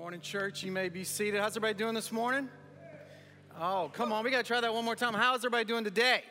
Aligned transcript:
morning, 0.00 0.22
church. 0.22 0.62
You 0.62 0.72
may 0.72 0.88
be 0.88 1.04
seated. 1.04 1.42
How's 1.42 1.58
everybody 1.58 1.74
doing 1.74 1.94
this 1.94 2.10
morning? 2.10 2.48
Oh, 3.60 3.90
come 3.92 4.14
on. 4.14 4.24
We 4.24 4.30
got 4.30 4.38
to 4.38 4.44
try 4.44 4.58
that 4.58 4.72
one 4.72 4.82
more 4.82 4.96
time. 4.96 5.12
How's 5.12 5.40
everybody 5.40 5.66
doing 5.66 5.84
today? 5.84 6.22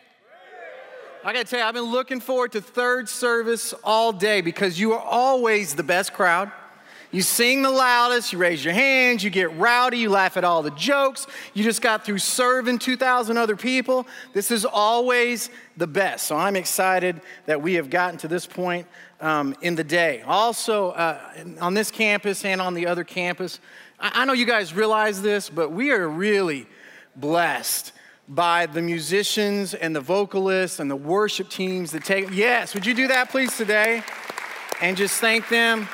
I 1.23 1.33
got 1.33 1.45
to 1.45 1.51
tell 1.51 1.59
you, 1.59 1.65
I've 1.67 1.75
been 1.75 1.83
looking 1.83 2.19
forward 2.19 2.53
to 2.53 2.61
third 2.61 3.07
service 3.07 3.75
all 3.83 4.11
day 4.11 4.41
because 4.41 4.79
you 4.79 4.93
are 4.93 4.99
always 4.99 5.75
the 5.75 5.83
best 5.83 6.13
crowd. 6.13 6.51
You 7.11 7.23
sing 7.23 7.63
the 7.63 7.71
loudest, 7.71 8.31
you 8.31 8.37
raise 8.37 8.63
your 8.63 8.73
hands, 8.73 9.23
you 9.23 9.31
get 9.31 9.55
rowdy, 9.57 9.97
you 9.97 10.09
laugh 10.09 10.37
at 10.37 10.43
all 10.43 10.61
the 10.61 10.69
jokes. 10.71 11.25
You 11.55 11.63
just 11.63 11.81
got 11.81 12.05
through 12.05 12.19
serving 12.19 12.77
2,000 12.77 13.35
other 13.35 13.55
people. 13.55 14.05
This 14.33 14.51
is 14.51 14.63
always 14.63 15.49
the 15.75 15.87
best. 15.87 16.27
So 16.27 16.37
I'm 16.37 16.55
excited 16.55 17.19
that 17.47 17.63
we 17.63 17.73
have 17.75 17.89
gotten 17.89 18.19
to 18.19 18.27
this 18.27 18.45
point 18.45 18.85
um, 19.21 19.55
in 19.61 19.73
the 19.73 19.83
day. 19.83 20.21
Also, 20.21 20.91
uh, 20.91 21.19
on 21.59 21.73
this 21.73 21.89
campus 21.89 22.45
and 22.45 22.61
on 22.61 22.75
the 22.75 22.85
other 22.85 23.03
campus, 23.03 23.59
I, 23.99 24.21
I 24.21 24.25
know 24.25 24.33
you 24.33 24.45
guys 24.45 24.75
realize 24.75 25.19
this, 25.23 25.49
but 25.49 25.71
we 25.71 25.89
are 25.91 26.07
really 26.07 26.67
blessed 27.15 27.91
by 28.27 28.67
the 28.67 28.83
musicians 28.83 29.73
and 29.73 29.95
the 29.95 30.01
vocalists 30.01 30.79
and 30.79 30.91
the 30.91 30.95
worship 30.95 31.49
teams 31.49 31.91
that 31.91 32.05
take. 32.05 32.29
Yes, 32.29 32.75
would 32.75 32.85
you 32.85 32.93
do 32.93 33.07
that, 33.07 33.31
please, 33.31 33.57
today? 33.57 34.03
And 34.79 34.95
just 34.95 35.19
thank 35.19 35.49
them. 35.49 35.89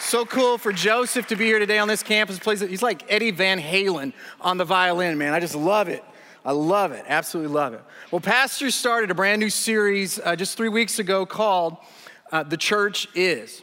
So 0.00 0.24
cool 0.26 0.58
for 0.58 0.72
Joseph 0.72 1.26
to 1.28 1.36
be 1.36 1.46
here 1.46 1.58
today 1.58 1.78
on 1.78 1.88
this 1.88 2.02
campus. 2.02 2.38
Plays 2.38 2.60
he's 2.60 2.82
like 2.82 3.04
Eddie 3.08 3.30
Van 3.30 3.58
Halen 3.58 4.12
on 4.40 4.58
the 4.58 4.64
violin, 4.64 5.16
man. 5.18 5.32
I 5.32 5.40
just 5.40 5.54
love 5.54 5.88
it. 5.88 6.04
I 6.44 6.52
love 6.52 6.92
it. 6.92 7.04
Absolutely 7.08 7.52
love 7.52 7.72
it. 7.72 7.82
Well, 8.10 8.20
Pastor 8.20 8.70
started 8.70 9.10
a 9.10 9.14
brand 9.14 9.40
new 9.40 9.50
series 9.50 10.20
uh, 10.22 10.36
just 10.36 10.56
three 10.56 10.68
weeks 10.68 10.98
ago 10.98 11.24
called 11.26 11.78
uh, 12.30 12.42
"The 12.42 12.56
Church 12.58 13.08
Is," 13.14 13.62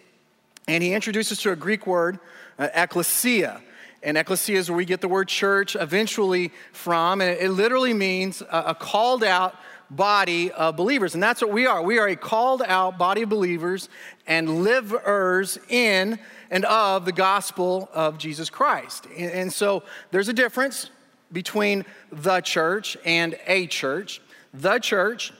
and 0.67 0.83
he 0.83 0.93
introduced 0.93 1.31
us 1.31 1.41
to 1.43 1.51
a 1.51 1.55
Greek 1.55 1.85
word, 1.85 2.19
uh, 2.57 2.67
ecclesia. 2.73 3.61
And 4.01 4.17
ecclesia 4.17 4.57
is 4.57 4.69
where 4.69 4.75
we 4.75 4.85
get 4.85 4.99
the 4.99 5.07
word 5.07 5.29
church 5.29 5.77
eventually 5.77 6.51
from, 6.73 7.21
and 7.21 7.29
it, 7.29 7.43
it 7.43 7.51
literally 7.51 7.93
means 7.93 8.41
a, 8.41 8.63
a 8.67 8.75
called 8.75 9.23
out 9.23 9.55
body 9.95 10.51
of 10.51 10.75
believers. 10.75 11.13
And 11.13 11.23
that's 11.23 11.41
what 11.41 11.51
we 11.51 11.65
are. 11.65 11.81
We 11.81 11.99
are 11.99 12.07
a 12.07 12.15
called 12.15 12.61
out 12.61 12.97
body 12.97 13.23
of 13.23 13.29
believers 13.29 13.89
and 14.27 14.63
livers 14.63 15.57
in 15.69 16.19
and 16.49 16.65
of 16.65 17.05
the 17.05 17.11
gospel 17.11 17.89
of 17.93 18.17
Jesus 18.17 18.49
Christ. 18.49 19.07
And 19.17 19.51
so 19.51 19.83
there's 20.11 20.29
a 20.29 20.33
difference 20.33 20.89
between 21.31 21.85
the 22.11 22.41
church 22.41 22.95
and 23.05 23.37
a 23.47 23.67
church. 23.67 24.21
The 24.53 24.79
church 24.79 25.33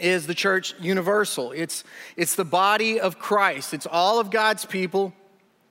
is 0.00 0.26
the 0.26 0.34
church 0.34 0.74
universal, 0.80 1.52
it's, 1.52 1.84
it's 2.16 2.34
the 2.34 2.44
body 2.44 2.98
of 2.98 3.18
Christ, 3.18 3.72
it's 3.72 3.86
all 3.86 4.18
of 4.18 4.30
God's 4.30 4.64
people. 4.64 5.12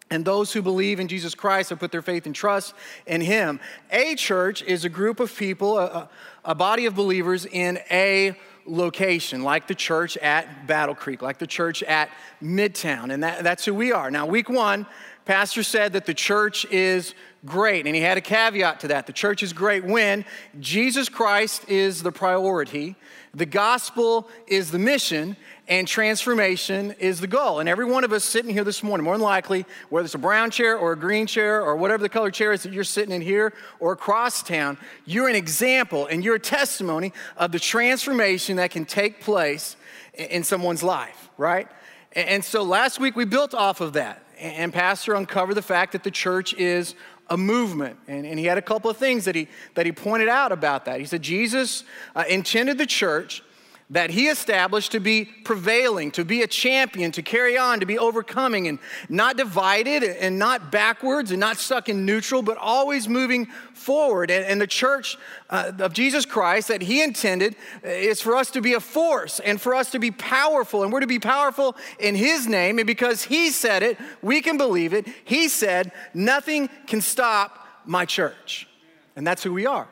And 0.09 0.23
those 0.23 0.53
who 0.53 0.61
believe 0.61 0.99
in 0.99 1.07
Jesus 1.07 1.33
Christ 1.33 1.71
have 1.71 1.79
put 1.79 1.91
their 1.91 2.03
faith 2.03 2.27
and 2.27 2.35
trust 2.35 2.75
in 3.07 3.19
Him. 3.19 3.59
A 3.89 4.13
church 4.13 4.61
is 4.61 4.85
a 4.85 4.89
group 4.89 5.19
of 5.19 5.35
people, 5.35 5.79
a, 5.79 6.07
a 6.45 6.55
body 6.55 6.85
of 6.85 6.95
believers 6.95 7.45
in 7.45 7.79
a 7.89 8.35
location, 8.65 9.43
like 9.43 9.67
the 9.67 9.75
church 9.75 10.17
at 10.17 10.67
Battle 10.67 10.95
Creek, 10.95 11.21
like 11.21 11.37
the 11.37 11.47
church 11.47 11.83
at 11.83 12.09
Midtown. 12.41 13.13
And 13.13 13.23
that, 13.23 13.43
that's 13.43 13.65
who 13.65 13.73
we 13.73 13.91
are. 13.91 14.09
Now, 14.09 14.25
week 14.25 14.49
one, 14.49 14.85
Pastor 15.25 15.63
said 15.63 15.93
that 15.93 16.05
the 16.05 16.13
church 16.13 16.65
is 16.65 17.13
great, 17.45 17.85
and 17.85 17.95
he 17.95 18.01
had 18.01 18.17
a 18.17 18.21
caveat 18.21 18.81
to 18.81 18.89
that. 18.89 19.07
The 19.07 19.13
church 19.13 19.43
is 19.43 19.53
great 19.53 19.83
when 19.85 20.25
Jesus 20.59 21.09
Christ 21.09 21.69
is 21.69 22.03
the 22.03 22.11
priority, 22.11 22.95
the 23.33 23.45
gospel 23.45 24.27
is 24.47 24.71
the 24.71 24.79
mission, 24.79 25.35
and 25.67 25.87
transformation 25.87 26.91
is 26.99 27.21
the 27.21 27.27
goal. 27.27 27.59
And 27.59 27.69
every 27.69 27.85
one 27.85 28.03
of 28.03 28.11
us 28.11 28.25
sitting 28.25 28.51
here 28.51 28.65
this 28.65 28.83
morning, 28.83 29.05
more 29.05 29.15
than 29.15 29.21
likely, 29.21 29.65
whether 29.89 30.05
it's 30.05 30.15
a 30.15 30.19
brown 30.19 30.51
chair 30.51 30.77
or 30.77 30.91
a 30.91 30.97
green 30.97 31.25
chair 31.25 31.61
or 31.61 31.77
whatever 31.77 32.03
the 32.03 32.09
color 32.09 32.31
chair 32.31 32.51
is 32.51 32.63
that 32.63 32.73
you're 32.73 32.83
sitting 32.83 33.15
in 33.15 33.21
here 33.21 33.53
or 33.79 33.93
across 33.93 34.43
town, 34.43 34.77
you're 35.05 35.29
an 35.29 35.35
example 35.35 36.05
and 36.07 36.23
you're 36.23 36.35
a 36.35 36.39
testimony 36.39 37.13
of 37.37 37.53
the 37.53 37.59
transformation 37.59 38.57
that 38.57 38.71
can 38.71 38.85
take 38.85 39.21
place 39.21 39.77
in 40.13 40.43
someone's 40.43 40.83
life, 40.83 41.29
right? 41.37 41.69
And 42.11 42.43
so 42.43 42.63
last 42.63 42.99
week 42.99 43.15
we 43.15 43.23
built 43.25 43.53
off 43.53 43.79
of 43.79 43.93
that. 43.93 44.21
And 44.39 44.73
Pastor 44.73 45.13
uncovered 45.13 45.55
the 45.55 45.61
fact 45.61 45.93
that 45.93 46.03
the 46.03 46.11
church 46.11 46.53
is 46.55 46.95
a 47.29 47.37
movement. 47.37 47.97
And, 48.09 48.25
and 48.25 48.37
he 48.37 48.45
had 48.45 48.57
a 48.57 48.61
couple 48.61 48.91
of 48.91 48.97
things 48.97 49.25
that 49.25 49.35
he, 49.35 49.47
that 49.75 49.85
he 49.85 49.93
pointed 49.93 50.27
out 50.27 50.51
about 50.51 50.85
that. 50.85 50.99
He 50.99 51.05
said 51.05 51.21
Jesus 51.21 51.85
uh, 52.15 52.25
intended 52.29 52.77
the 52.77 52.85
church 52.85 53.41
that 53.89 54.09
he 54.09 54.27
established 54.27 54.91
to 54.93 54.99
be 54.99 55.25
prevailing, 55.25 56.09
to 56.11 56.25
be 56.25 56.41
a 56.41 56.47
champion, 56.47 57.11
to 57.11 57.21
carry 57.21 57.57
on, 57.57 57.79
to 57.79 57.85
be 57.85 57.99
overcoming, 57.99 58.67
and 58.67 58.79
not 59.09 59.37
divided 59.37 60.03
and 60.03 60.39
not 60.39 60.71
backwards 60.71 61.31
and 61.31 61.39
not 61.39 61.57
stuck 61.57 61.89
in 61.89 62.05
neutral, 62.05 62.41
but 62.41 62.57
always 62.57 63.07
moving 63.07 63.45
forward. 63.73 64.31
And, 64.31 64.45
and 64.45 64.61
the 64.61 64.67
church 64.67 65.17
uh, 65.49 65.73
of 65.79 65.93
Jesus 65.93 66.25
Christ 66.25 66.69
that 66.69 66.81
he 66.81 67.03
intended 67.03 67.55
is 67.83 68.21
for 68.21 68.35
us 68.35 68.49
to 68.51 68.61
be 68.61 68.73
a 68.73 68.79
force 68.79 69.39
and 69.39 69.61
for 69.61 69.75
us 69.75 69.91
to 69.91 69.99
be 69.99 70.11
powerful. 70.11 70.83
And 70.83 70.91
we're 70.91 71.01
to 71.01 71.07
be 71.07 71.19
powerful 71.19 71.75
in 71.99 72.15
his 72.15 72.47
name. 72.47 72.79
And 72.79 72.87
because 72.87 73.23
he 73.23 73.49
said 73.49 73.83
it, 73.83 73.97
we 74.21 74.41
can 74.41 74.57
believe 74.57 74.93
it. 74.93 75.07
He 75.25 75.47
said, 75.49 75.91
Nothing 76.13 76.69
can 76.87 77.01
stop 77.01 77.67
my 77.85 78.05
church. 78.05 78.67
And 79.15 79.27
that's 79.27 79.43
who 79.43 79.53
we 79.53 79.65
are. 79.65 79.87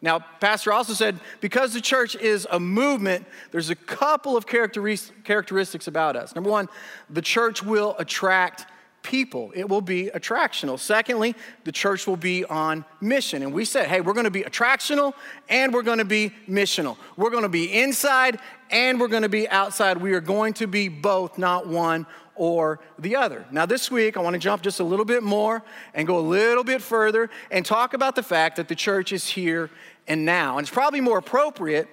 Now, 0.00 0.20
Pastor 0.40 0.72
also 0.72 0.92
said 0.92 1.18
because 1.40 1.74
the 1.74 1.80
church 1.80 2.14
is 2.14 2.46
a 2.50 2.60
movement, 2.60 3.26
there's 3.50 3.70
a 3.70 3.74
couple 3.74 4.36
of 4.36 4.46
characteristics 4.46 5.88
about 5.88 6.14
us. 6.14 6.34
Number 6.34 6.50
one, 6.50 6.68
the 7.10 7.22
church 7.22 7.62
will 7.62 7.96
attract 7.98 8.66
people, 9.02 9.50
it 9.54 9.68
will 9.68 9.80
be 9.80 10.10
attractional. 10.14 10.78
Secondly, 10.78 11.34
the 11.64 11.72
church 11.72 12.06
will 12.06 12.16
be 12.16 12.44
on 12.44 12.84
mission. 13.00 13.42
And 13.42 13.52
we 13.52 13.64
said, 13.64 13.86
hey, 13.86 14.00
we're 14.00 14.12
gonna 14.12 14.30
be 14.30 14.42
attractional 14.42 15.14
and 15.48 15.72
we're 15.72 15.82
gonna 15.82 16.04
be 16.04 16.32
missional. 16.48 16.96
We're 17.16 17.30
gonna 17.30 17.48
be 17.48 17.72
inside 17.80 18.38
and 18.70 19.00
we're 19.00 19.08
gonna 19.08 19.28
be 19.28 19.48
outside. 19.48 19.96
We 19.96 20.12
are 20.12 20.20
going 20.20 20.52
to 20.54 20.66
be 20.66 20.88
both, 20.88 21.38
not 21.38 21.66
one 21.66 22.06
or 22.38 22.78
the 22.98 23.16
other. 23.16 23.44
Now, 23.50 23.66
this 23.66 23.90
week, 23.90 24.16
I 24.16 24.20
want 24.20 24.34
to 24.34 24.38
jump 24.38 24.62
just 24.62 24.78
a 24.78 24.84
little 24.84 25.04
bit 25.04 25.22
more 25.24 25.62
and 25.92 26.06
go 26.06 26.18
a 26.18 26.20
little 26.20 26.62
bit 26.62 26.80
further 26.80 27.30
and 27.50 27.66
talk 27.66 27.94
about 27.94 28.14
the 28.14 28.22
fact 28.22 28.56
that 28.56 28.68
the 28.68 28.76
church 28.76 29.12
is 29.12 29.26
here 29.26 29.70
and 30.08 30.24
now. 30.24 30.58
And 30.58 30.64
it's 30.66 30.74
probably 30.74 31.00
more 31.00 31.18
appropriate 31.18 31.88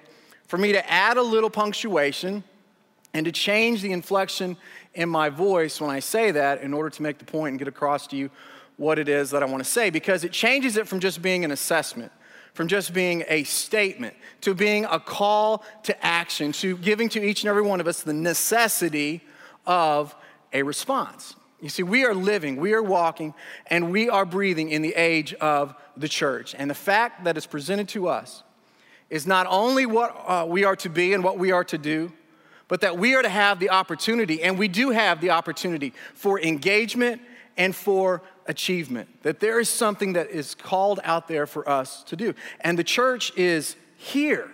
for 0.48 0.58
me 0.58 0.72
to 0.72 0.90
add 0.90 1.16
a 1.16 1.22
little 1.22 1.50
punctuation 1.50 2.42
and 3.14 3.26
to 3.26 3.32
change 3.32 3.82
the 3.82 3.92
inflection 3.92 4.56
in 4.94 5.08
my 5.08 5.28
voice 5.28 5.80
when 5.80 5.90
I 5.90 6.00
say 6.00 6.30
that 6.32 6.62
in 6.62 6.74
order 6.74 6.90
to 6.90 7.02
make 7.02 7.18
the 7.18 7.24
point 7.24 7.50
and 7.50 7.58
get 7.58 7.68
across 7.68 8.06
to 8.08 8.16
you 8.16 8.30
what 8.76 8.98
it 8.98 9.08
is 9.08 9.30
that 9.30 9.42
I 9.42 9.46
want 9.46 9.62
to 9.62 9.70
say 9.70 9.90
because 9.90 10.24
it 10.24 10.32
changes 10.32 10.76
it 10.76 10.86
from 10.86 11.00
just 11.00 11.22
being 11.22 11.44
an 11.44 11.50
assessment 11.50 12.12
from 12.56 12.68
just 12.68 12.94
being 12.94 13.22
a 13.28 13.44
statement 13.44 14.16
to 14.40 14.54
being 14.54 14.86
a 14.86 14.98
call 14.98 15.62
to 15.82 16.04
action, 16.04 16.52
to 16.52 16.78
giving 16.78 17.06
to 17.10 17.22
each 17.22 17.42
and 17.42 17.50
every 17.50 17.60
one 17.60 17.80
of 17.80 17.86
us 17.86 18.00
the 18.00 18.14
necessity 18.14 19.20
of 19.66 20.16
a 20.54 20.62
response. 20.62 21.36
You 21.60 21.68
see, 21.70 21.82
we 21.82 22.04
are 22.04 22.14
living, 22.14 22.56
we 22.56 22.74
are 22.74 22.82
walking, 22.82 23.34
and 23.68 23.90
we 23.90 24.10
are 24.10 24.26
breathing 24.26 24.68
in 24.70 24.82
the 24.82 24.94
age 24.94 25.32
of 25.34 25.74
the 25.96 26.08
church. 26.08 26.54
And 26.56 26.68
the 26.68 26.74
fact 26.74 27.24
that 27.24 27.36
is 27.36 27.46
presented 27.46 27.88
to 27.90 28.08
us 28.08 28.42
is 29.08 29.26
not 29.26 29.46
only 29.48 29.86
what 29.86 30.14
uh, 30.26 30.44
we 30.46 30.64
are 30.64 30.76
to 30.76 30.88
be 30.88 31.14
and 31.14 31.24
what 31.24 31.38
we 31.38 31.52
are 31.52 31.64
to 31.64 31.78
do, 31.78 32.12
but 32.68 32.80
that 32.80 32.98
we 32.98 33.14
are 33.14 33.22
to 33.22 33.28
have 33.28 33.58
the 33.58 33.70
opportunity, 33.70 34.42
and 34.42 34.58
we 34.58 34.68
do 34.68 34.90
have 34.90 35.20
the 35.20 35.30
opportunity 35.30 35.94
for 36.14 36.40
engagement 36.40 37.22
and 37.56 37.74
for 37.74 38.22
achievement. 38.46 39.08
That 39.22 39.40
there 39.40 39.58
is 39.58 39.68
something 39.68 40.12
that 40.14 40.30
is 40.30 40.54
called 40.54 41.00
out 41.04 41.28
there 41.28 41.46
for 41.46 41.66
us 41.68 42.02
to 42.04 42.16
do. 42.16 42.34
And 42.60 42.78
the 42.78 42.84
church 42.84 43.32
is 43.36 43.76
here. 43.96 44.50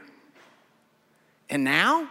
And 1.50 1.64
now, 1.64 2.08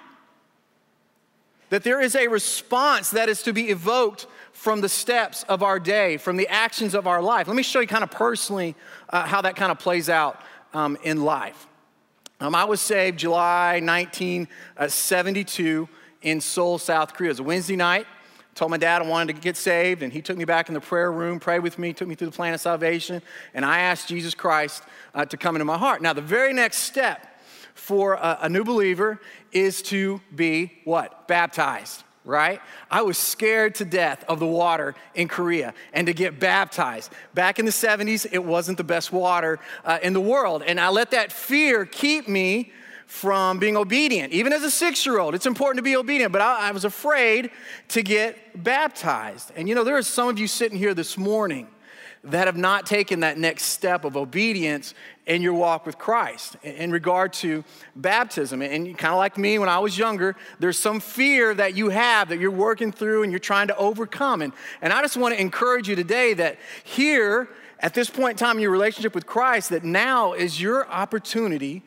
that 1.72 1.84
there 1.84 2.02
is 2.02 2.16
a 2.16 2.28
response 2.28 3.10
that 3.12 3.30
is 3.30 3.42
to 3.44 3.54
be 3.54 3.70
evoked 3.70 4.28
from 4.52 4.82
the 4.82 4.90
steps 4.90 5.44
of 5.44 5.64
our 5.64 5.80
day, 5.80 6.18
from 6.18 6.36
the 6.36 6.50
actions 6.50 6.94
of 6.94 7.08
our 7.08 7.22
life. 7.22 7.48
Let 7.48 7.56
me 7.56 7.64
show 7.64 7.80
you 7.80 7.88
kind 7.88 8.04
of 8.04 8.12
personally 8.12 8.76
uh, 9.10 9.26
how 9.26 9.42
that 9.42 9.56
kind 9.56 9.72
of 9.72 9.80
plays 9.80 10.10
out 10.10 10.42
um, 10.74 10.98
in 11.02 11.24
life. 11.24 11.68
Um, 12.42 12.56
I 12.56 12.66
was 12.66 12.82
saved 12.82 13.20
July 13.20 13.80
1972 13.80 15.88
in 16.22 16.42
Seoul, 16.42 16.78
South 16.78 17.14
Korea. 17.14 17.30
It 17.30 17.32
was 17.32 17.40
a 17.40 17.44
Wednesday 17.44 17.78
night. 17.78 18.06
Told 18.54 18.70
my 18.70 18.78
dad 18.78 19.02
I 19.02 19.08
wanted 19.08 19.38
to 19.38 19.42
get 19.42 19.56
saved, 19.56 20.04
and 20.04 20.12
he 20.12 20.22
took 20.22 20.38
me 20.38 20.44
back 20.44 20.68
in 20.68 20.74
the 20.74 20.82
prayer 20.82 21.10
room, 21.10 21.40
prayed 21.40 21.60
with 21.60 21.80
me, 21.80 21.94
took 21.94 22.10
me 22.10 22.16
through 22.16 22.28
the 22.28 22.36
plan 22.36 22.54
of 22.54 22.60
salvation, 22.60 23.22
and 23.54 23.64
I 23.64 23.80
asked 23.80 24.10
Jesus 24.10 24.34
Christ 24.34 24.84
uh, 25.16 25.24
to 25.24 25.38
come 25.38 25.56
into 25.56 25.64
my 25.64 25.78
heart. 25.78 26.02
Now, 26.02 26.12
the 26.12 26.22
very 26.22 26.52
next 26.52 26.80
step 26.80 27.31
for 27.74 28.14
a, 28.14 28.40
a 28.42 28.50
new 28.50 28.64
believer 28.64 29.20
is 29.52 29.82
to 29.84 30.22
be 30.36 30.80
what? 30.84 31.28
Baptized 31.28 32.04
right? 32.24 32.62
I 32.90 33.02
was 33.02 33.18
scared 33.18 33.76
to 33.76 33.86
death 33.86 34.24
of 34.28 34.40
the 34.40 34.46
water 34.46 34.96
in 35.16 35.28
Korea 35.28 35.74
and 35.94 36.08
to 36.08 36.14
get 36.14 36.40
baptized. 36.40 37.12
Back 37.34 37.58
in 37.58 37.66
the 37.66 37.72
70s, 37.72 38.28
it 38.32 38.44
wasn't 38.44 38.78
the 38.78 38.84
best 38.84 39.12
water 39.12 39.60
uh, 39.84 40.00
in 40.04 40.14
the 40.14 40.22
world. 40.22 40.64
And 40.64 40.80
I 40.80 40.90
let 40.90 41.12
that 41.12 41.32
fear 41.32 41.86
keep 41.86 42.28
me 42.28 42.72
from 43.08 43.60
being 43.60 43.76
obedient. 43.76 44.32
Even 44.32 44.54
as 44.54 44.64
a 44.64 44.72
six 44.72 45.06
year 45.06 45.20
old, 45.20 45.36
it's 45.36 45.46
important 45.46 45.78
to 45.80 45.84
be 45.84 45.98
obedient, 45.98 46.32
but 46.32 46.42
I, 46.42 46.70
I 46.70 46.72
was 46.72 46.86
afraid 46.86 47.52
to 47.90 48.04
get 48.04 48.64
baptized. 48.64 49.52
And 49.56 49.68
you 49.68 49.76
know, 49.76 49.84
there 49.84 49.98
are 49.98 50.04
some 50.04 50.30
of 50.30 50.40
you 50.40 50.48
sitting 50.48 50.78
here 50.78 50.94
this 50.94 51.18
morning 51.18 51.68
that 52.24 52.46
have 52.46 52.56
not 52.56 52.86
taken 52.86 53.22
that 53.22 53.38
next 53.38 53.64
step 53.64 54.06
of 54.06 54.16
obedience 54.16 54.94
in 55.32 55.42
your 55.42 55.54
walk 55.54 55.86
with 55.86 55.98
Christ 55.98 56.58
in 56.62 56.92
regard 56.92 57.32
to 57.32 57.64
baptism. 57.96 58.62
And 58.62 58.98
kind 58.98 59.14
of 59.14 59.18
like 59.18 59.38
me 59.38 59.58
when 59.60 59.70
I 59.70 59.80
was 59.80 59.98
younger, 59.98 60.36
there's 60.60 60.78
some 60.78 61.00
fear 61.00 61.54
that 61.54 61.74
you 61.74 61.88
have 61.88 62.28
that 62.30 62.40
you're 62.40 62.52
working 62.52 62.92
through 62.92 63.24
and 63.24 63.32
you're 63.32 63.40
trying 63.40 63.68
to 63.68 63.78
overcome. 63.78 64.42
And, 64.42 64.52
and 64.82 64.92
I 64.92 65.02
just 65.02 65.16
want 65.16 65.34
to 65.34 65.40
encourage 65.40 65.88
you 65.88 65.96
today 65.96 66.34
that 66.34 66.58
here, 66.84 67.48
at 67.80 67.94
this 67.94 68.10
point 68.10 68.32
in 68.32 68.46
time 68.46 68.58
in 68.58 68.62
your 68.62 68.72
relationship 68.72 69.16
with 69.16 69.26
Christ, 69.26 69.70
that 69.70 69.86
now 69.86 70.34
is 70.34 70.62
your 70.62 70.86
opportunity 70.90 71.82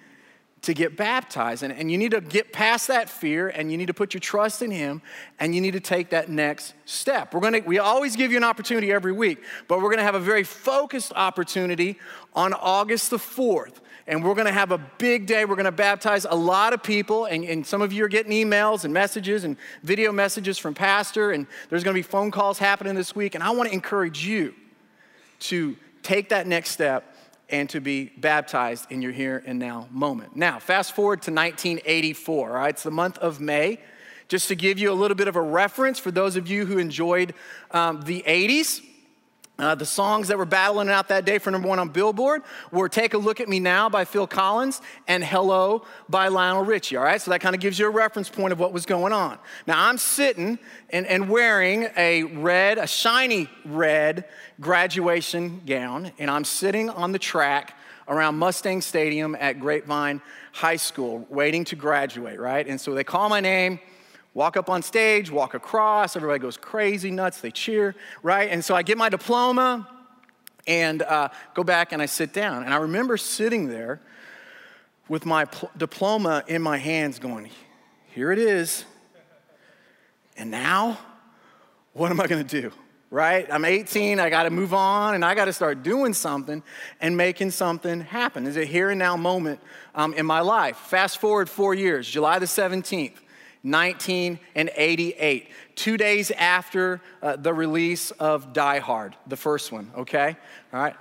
to 0.64 0.74
get 0.74 0.96
baptized. 0.96 1.62
And, 1.62 1.72
and 1.72 1.90
you 1.90 1.98
need 1.98 2.10
to 2.12 2.20
get 2.20 2.52
past 2.52 2.88
that 2.88 3.08
fear 3.08 3.48
and 3.48 3.70
you 3.70 3.78
need 3.78 3.86
to 3.86 3.94
put 3.94 4.14
your 4.14 4.20
trust 4.20 4.62
in 4.62 4.70
Him 4.70 5.02
and 5.38 5.54
you 5.54 5.60
need 5.60 5.72
to 5.72 5.80
take 5.80 6.10
that 6.10 6.28
next 6.28 6.74
step. 6.84 7.34
We're 7.34 7.40
gonna, 7.40 7.60
we 7.64 7.78
always 7.78 8.16
give 8.16 8.30
you 8.30 8.36
an 8.36 8.44
opportunity 8.44 8.92
every 8.92 9.12
week, 9.12 9.42
but 9.68 9.80
we're 9.80 9.90
gonna 9.90 10.02
have 10.02 10.14
a 10.14 10.20
very 10.20 10.44
focused 10.44 11.12
opportunity 11.14 11.98
on 12.34 12.52
August 12.54 13.10
the 13.10 13.18
4th. 13.18 13.74
And 14.06 14.22
we're 14.22 14.34
gonna 14.34 14.52
have 14.52 14.70
a 14.70 14.78
big 14.98 15.26
day. 15.26 15.44
We're 15.44 15.56
gonna 15.56 15.72
baptize 15.72 16.26
a 16.28 16.34
lot 16.34 16.72
of 16.72 16.82
people. 16.82 17.24
And, 17.24 17.44
and 17.44 17.66
some 17.66 17.80
of 17.80 17.92
you 17.92 18.04
are 18.04 18.08
getting 18.08 18.32
emails 18.32 18.84
and 18.84 18.92
messages 18.92 19.44
and 19.44 19.56
video 19.82 20.12
messages 20.12 20.58
from 20.58 20.74
Pastor. 20.74 21.30
And 21.30 21.46
there's 21.70 21.84
gonna 21.84 21.94
be 21.94 22.02
phone 22.02 22.30
calls 22.30 22.58
happening 22.58 22.94
this 22.94 23.16
week. 23.16 23.34
And 23.34 23.42
I 23.42 23.50
wanna 23.50 23.70
encourage 23.70 24.26
you 24.26 24.54
to 25.40 25.76
take 26.02 26.28
that 26.28 26.46
next 26.46 26.70
step 26.70 27.13
and 27.48 27.68
to 27.70 27.80
be 27.80 28.10
baptized 28.16 28.90
in 28.90 29.02
your 29.02 29.12
here 29.12 29.42
and 29.46 29.58
now 29.58 29.88
moment. 29.90 30.36
Now, 30.36 30.58
fast 30.58 30.94
forward 30.94 31.22
to 31.22 31.30
1984, 31.30 32.48
all 32.48 32.54
right? 32.56 32.70
It's 32.70 32.82
the 32.82 32.90
month 32.90 33.18
of 33.18 33.40
May. 33.40 33.78
Just 34.28 34.48
to 34.48 34.54
give 34.54 34.78
you 34.78 34.90
a 34.90 34.94
little 34.94 35.14
bit 35.14 35.28
of 35.28 35.36
a 35.36 35.42
reference 35.42 35.98
for 35.98 36.10
those 36.10 36.36
of 36.36 36.48
you 36.48 36.64
who 36.64 36.78
enjoyed 36.78 37.34
um, 37.72 38.00
the 38.02 38.24
80s, 38.26 38.82
uh, 39.58 39.74
the 39.74 39.86
songs 39.86 40.28
that 40.28 40.36
were 40.36 40.44
battling 40.44 40.88
out 40.88 41.08
that 41.08 41.24
day 41.24 41.38
for 41.38 41.50
number 41.52 41.68
one 41.68 41.78
on 41.78 41.88
Billboard 41.88 42.42
were 42.72 42.88
Take 42.88 43.14
a 43.14 43.18
Look 43.18 43.40
at 43.40 43.48
Me 43.48 43.60
Now 43.60 43.88
by 43.88 44.04
Phil 44.04 44.26
Collins 44.26 44.82
and 45.06 45.22
Hello 45.22 45.84
by 46.08 46.26
Lionel 46.26 46.64
Richie, 46.64 46.96
all 46.96 47.04
right? 47.04 47.20
So 47.20 47.30
that 47.30 47.40
kind 47.40 47.54
of 47.54 47.60
gives 47.60 47.78
you 47.78 47.86
a 47.86 47.90
reference 47.90 48.28
point 48.28 48.52
of 48.52 48.58
what 48.58 48.72
was 48.72 48.84
going 48.84 49.12
on. 49.12 49.38
Now 49.68 49.88
I'm 49.88 49.96
sitting 49.96 50.58
and, 50.90 51.06
and 51.06 51.28
wearing 51.28 51.86
a 51.96 52.24
red, 52.24 52.78
a 52.78 52.86
shiny 52.88 53.48
red 53.64 54.24
graduation 54.60 55.62
gown, 55.64 56.10
and 56.18 56.30
I'm 56.30 56.44
sitting 56.44 56.90
on 56.90 57.12
the 57.12 57.20
track 57.20 57.76
around 58.08 58.36
Mustang 58.36 58.80
Stadium 58.80 59.36
at 59.38 59.60
Grapevine 59.60 60.20
High 60.52 60.76
School 60.76 61.26
waiting 61.30 61.64
to 61.66 61.76
graduate, 61.76 62.40
right? 62.40 62.66
And 62.66 62.80
so 62.80 62.92
they 62.92 63.04
call 63.04 63.28
my 63.28 63.40
name 63.40 63.78
walk 64.34 64.56
up 64.56 64.68
on 64.68 64.82
stage, 64.82 65.30
walk 65.30 65.54
across, 65.54 66.16
everybody 66.16 66.40
goes 66.40 66.56
crazy, 66.56 67.10
nuts, 67.10 67.40
they 67.40 67.52
cheer, 67.52 67.94
right? 68.22 68.50
And 68.50 68.64
so 68.64 68.74
I 68.74 68.82
get 68.82 68.98
my 68.98 69.08
diploma 69.08 69.88
and 70.66 71.02
uh, 71.02 71.28
go 71.54 71.62
back 71.62 71.92
and 71.92 72.02
I 72.02 72.06
sit 72.06 72.32
down. 72.32 72.64
And 72.64 72.74
I 72.74 72.78
remember 72.78 73.16
sitting 73.16 73.68
there 73.68 74.00
with 75.08 75.24
my 75.24 75.44
pl- 75.44 75.70
diploma 75.76 76.42
in 76.48 76.62
my 76.62 76.78
hands 76.78 77.18
going, 77.18 77.50
here 78.06 78.32
it 78.32 78.38
is. 78.38 78.84
And 80.36 80.50
now, 80.50 80.98
what 81.92 82.10
am 82.10 82.20
I 82.20 82.26
gonna 82.26 82.42
do? 82.42 82.72
Right? 83.10 83.46
I'm 83.48 83.64
18, 83.64 84.18
I 84.18 84.30
gotta 84.30 84.50
move 84.50 84.74
on, 84.74 85.14
and 85.14 85.24
I 85.24 85.36
gotta 85.36 85.52
start 85.52 85.84
doing 85.84 86.12
something 86.14 86.64
and 87.00 87.16
making 87.16 87.52
something 87.52 88.00
happen. 88.00 88.44
It's 88.46 88.56
a 88.56 88.64
here 88.64 88.90
and 88.90 88.98
now 88.98 89.16
moment 89.16 89.60
um, 89.94 90.12
in 90.14 90.26
my 90.26 90.40
life. 90.40 90.76
Fast 90.76 91.18
forward 91.18 91.48
four 91.48 91.74
years, 91.74 92.08
July 92.08 92.40
the 92.40 92.46
17th, 92.46 93.14
1988, 93.64 95.48
two 95.74 95.96
days 95.96 96.30
after 96.30 97.00
uh, 97.22 97.36
the 97.36 97.52
release 97.52 98.10
of 98.12 98.52
Die 98.52 98.78
Hard, 98.78 99.16
the 99.26 99.36
first 99.36 99.72
one, 99.72 99.90
okay? 99.96 100.36
All 100.72 100.80
right? 100.80 100.94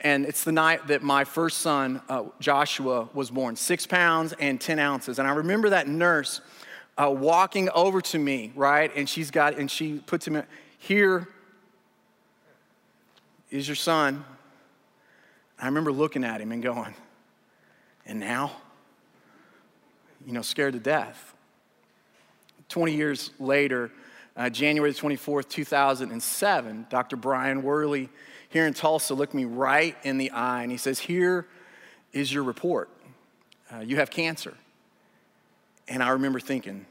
And 0.00 0.26
it's 0.26 0.44
the 0.44 0.52
night 0.52 0.86
that 0.88 1.02
my 1.02 1.24
first 1.24 1.58
son, 1.58 2.02
uh, 2.10 2.24
Joshua, 2.40 3.08
was 3.14 3.30
born, 3.30 3.56
six 3.56 3.86
pounds 3.86 4.34
and 4.38 4.60
10 4.60 4.78
ounces. 4.78 5.18
And 5.18 5.26
I 5.26 5.32
remember 5.32 5.70
that 5.70 5.88
nurse 5.88 6.42
uh, 6.98 7.10
walking 7.10 7.70
over 7.70 8.02
to 8.02 8.18
me, 8.18 8.52
right? 8.54 8.94
And 8.94 9.08
she's 9.08 9.30
got, 9.30 9.56
and 9.56 9.70
she 9.70 9.98
puts 9.98 10.26
him, 10.26 10.42
here 10.78 11.26
is 13.50 13.66
your 13.66 13.76
son. 13.76 14.26
I 15.58 15.64
remember 15.64 15.90
looking 15.90 16.22
at 16.22 16.42
him 16.42 16.52
and 16.52 16.62
going, 16.62 16.94
and 18.04 18.20
now? 18.20 18.52
You 20.26 20.32
know, 20.32 20.42
scared 20.42 20.74
to 20.74 20.80
death. 20.80 21.33
20 22.68 22.94
years 22.94 23.30
later, 23.38 23.90
uh, 24.36 24.50
January 24.50 24.92
24th, 24.92 25.48
2007, 25.48 26.86
Dr. 26.90 27.16
Brian 27.16 27.62
Worley 27.62 28.08
here 28.48 28.66
in 28.66 28.74
Tulsa 28.74 29.14
looked 29.14 29.34
me 29.34 29.44
right 29.44 29.96
in 30.02 30.18
the 30.18 30.30
eye 30.30 30.62
and 30.62 30.70
he 30.70 30.78
says, 30.78 30.98
Here 30.98 31.46
is 32.12 32.32
your 32.32 32.42
report. 32.42 32.88
Uh, 33.72 33.80
you 33.80 33.96
have 33.96 34.10
cancer. 34.10 34.54
And 35.88 36.02
I 36.02 36.10
remember 36.10 36.40
thinking, 36.40 36.86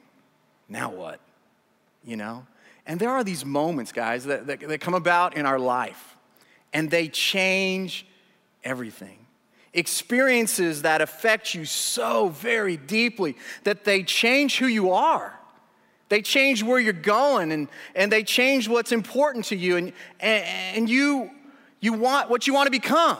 Now 0.70 0.92
what? 0.92 1.20
You 2.04 2.18
know? 2.18 2.46
And 2.86 3.00
there 3.00 3.12
are 3.12 3.24
these 3.24 3.46
moments, 3.46 3.92
guys, 3.92 4.26
that, 4.26 4.48
that, 4.48 4.60
that 4.60 4.82
come 4.82 4.94
about 4.94 5.38
in 5.38 5.46
our 5.46 5.60
life 5.60 6.18
and 6.74 6.90
they 6.90 7.08
change 7.08 8.06
everything 8.64 9.24
experiences 9.74 10.84
that 10.84 11.02
affect 11.02 11.54
you 11.54 11.66
so 11.66 12.30
very 12.30 12.78
deeply 12.78 13.36
that 13.64 13.84
they 13.84 14.04
change 14.04 14.58
who 14.58 14.68
you 14.68 14.92
are. 14.92 15.33
They 16.14 16.22
change 16.22 16.62
where 16.62 16.78
you're 16.78 16.94
going 16.94 17.52
and, 17.52 17.68
and 17.96 18.12
they 18.12 18.22
change 18.22 18.70
what's 18.70 18.92
important 18.92 19.46
to 19.46 19.56
you 19.56 19.78
and, 19.78 19.94
and, 20.20 20.46
and 20.76 20.88
you, 20.88 21.32
you 21.80 21.94
want 21.94 22.30
what 22.30 22.46
you 22.46 22.54
want 22.54 22.68
to 22.68 22.72
become. 22.72 23.18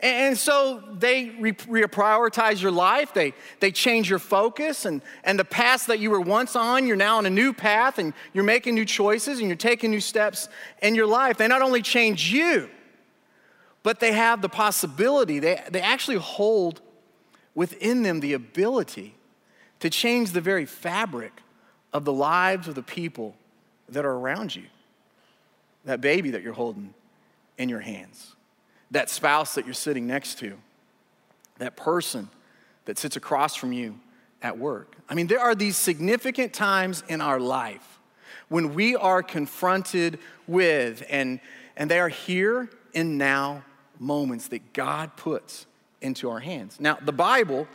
And 0.00 0.36
so 0.36 0.82
they 0.94 1.28
re- 1.38 1.52
reprioritize 1.52 2.60
your 2.60 2.72
life, 2.72 3.14
they, 3.14 3.34
they 3.60 3.70
change 3.70 4.10
your 4.10 4.18
focus, 4.18 4.84
and, 4.84 5.00
and 5.22 5.38
the 5.38 5.44
path 5.44 5.86
that 5.86 6.00
you 6.00 6.10
were 6.10 6.20
once 6.20 6.56
on, 6.56 6.88
you're 6.88 6.96
now 6.96 7.18
on 7.18 7.26
a 7.26 7.30
new 7.30 7.52
path, 7.52 8.00
and 8.00 8.14
you're 8.32 8.42
making 8.42 8.74
new 8.74 8.84
choices, 8.84 9.38
and 9.38 9.46
you're 9.46 9.54
taking 9.54 9.92
new 9.92 10.00
steps 10.00 10.48
in 10.82 10.96
your 10.96 11.06
life. 11.06 11.36
They 11.36 11.46
not 11.46 11.62
only 11.62 11.82
change 11.82 12.32
you, 12.32 12.68
but 13.84 14.00
they 14.00 14.10
have 14.10 14.42
the 14.42 14.48
possibility, 14.48 15.38
they, 15.38 15.62
they 15.70 15.80
actually 15.80 16.16
hold 16.16 16.80
within 17.54 18.02
them 18.02 18.18
the 18.18 18.32
ability 18.32 19.14
to 19.78 19.88
change 19.88 20.32
the 20.32 20.40
very 20.40 20.66
fabric 20.66 21.42
of 21.92 22.04
the 22.04 22.12
lives 22.12 22.68
of 22.68 22.74
the 22.74 22.82
people 22.82 23.34
that 23.88 24.04
are 24.04 24.12
around 24.12 24.54
you. 24.54 24.64
That 25.84 26.00
baby 26.00 26.30
that 26.30 26.42
you're 26.42 26.52
holding 26.52 26.94
in 27.58 27.68
your 27.68 27.80
hands, 27.80 28.34
that 28.90 29.10
spouse 29.10 29.54
that 29.54 29.64
you're 29.64 29.74
sitting 29.74 30.06
next 30.06 30.38
to, 30.38 30.56
that 31.58 31.76
person 31.76 32.28
that 32.84 32.98
sits 32.98 33.16
across 33.16 33.54
from 33.54 33.72
you 33.72 33.98
at 34.42 34.58
work. 34.58 34.96
I 35.08 35.14
mean, 35.14 35.26
there 35.26 35.40
are 35.40 35.54
these 35.54 35.76
significant 35.76 36.52
times 36.52 37.02
in 37.08 37.20
our 37.20 37.38
life 37.38 38.00
when 38.48 38.74
we 38.74 38.96
are 38.96 39.22
confronted 39.22 40.18
with, 40.46 41.04
and, 41.08 41.40
and 41.76 41.90
they 41.90 41.98
are 41.98 42.08
here 42.08 42.70
and 42.94 43.18
now 43.18 43.64
moments 43.98 44.48
that 44.48 44.72
God 44.72 45.16
puts 45.16 45.66
into 46.00 46.28
our 46.28 46.40
hands. 46.40 46.78
Now, 46.80 46.98
the 47.00 47.12
Bible 47.12 47.68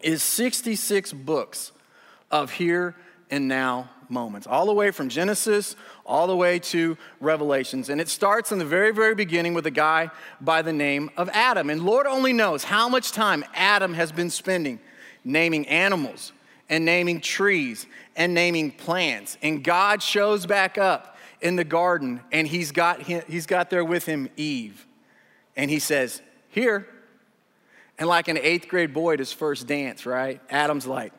is 0.00 0.22
66 0.22 1.12
books 1.12 1.72
of 2.30 2.52
here 2.52 2.94
and 3.34 3.48
now 3.48 3.90
moments, 4.08 4.46
all 4.46 4.66
the 4.66 4.72
way 4.72 4.92
from 4.92 5.08
Genesis 5.08 5.74
all 6.06 6.28
the 6.28 6.36
way 6.36 6.58
to 6.58 6.96
Revelations. 7.20 7.88
And 7.88 8.00
it 8.00 8.08
starts 8.08 8.52
in 8.52 8.58
the 8.58 8.64
very, 8.64 8.92
very 8.92 9.14
beginning 9.14 9.54
with 9.54 9.66
a 9.66 9.72
guy 9.72 10.10
by 10.40 10.62
the 10.62 10.72
name 10.72 11.10
of 11.16 11.28
Adam. 11.32 11.68
And 11.68 11.82
Lord 11.82 12.06
only 12.06 12.32
knows 12.32 12.62
how 12.62 12.88
much 12.88 13.12
time 13.12 13.44
Adam 13.54 13.94
has 13.94 14.12
been 14.12 14.30
spending 14.30 14.78
naming 15.24 15.66
animals 15.66 16.32
and 16.68 16.84
naming 16.84 17.20
trees 17.20 17.86
and 18.14 18.34
naming 18.34 18.70
plants. 18.70 19.36
And 19.42 19.64
God 19.64 20.00
shows 20.00 20.46
back 20.46 20.78
up 20.78 21.16
in 21.40 21.56
the 21.56 21.64
garden 21.64 22.20
and 22.30 22.46
he's 22.46 22.70
got, 22.70 23.02
he's 23.02 23.46
got 23.46 23.68
there 23.68 23.84
with 23.84 24.06
him 24.06 24.28
Eve. 24.36 24.86
And 25.56 25.70
he 25.70 25.78
says, 25.78 26.22
Here. 26.50 26.86
And 27.98 28.08
like 28.08 28.28
an 28.28 28.38
eighth 28.38 28.68
grade 28.68 28.92
boy 28.92 29.14
at 29.14 29.18
his 29.18 29.32
first 29.32 29.66
dance, 29.66 30.04
right? 30.04 30.40
Adam's 30.50 30.86
like, 30.86 31.12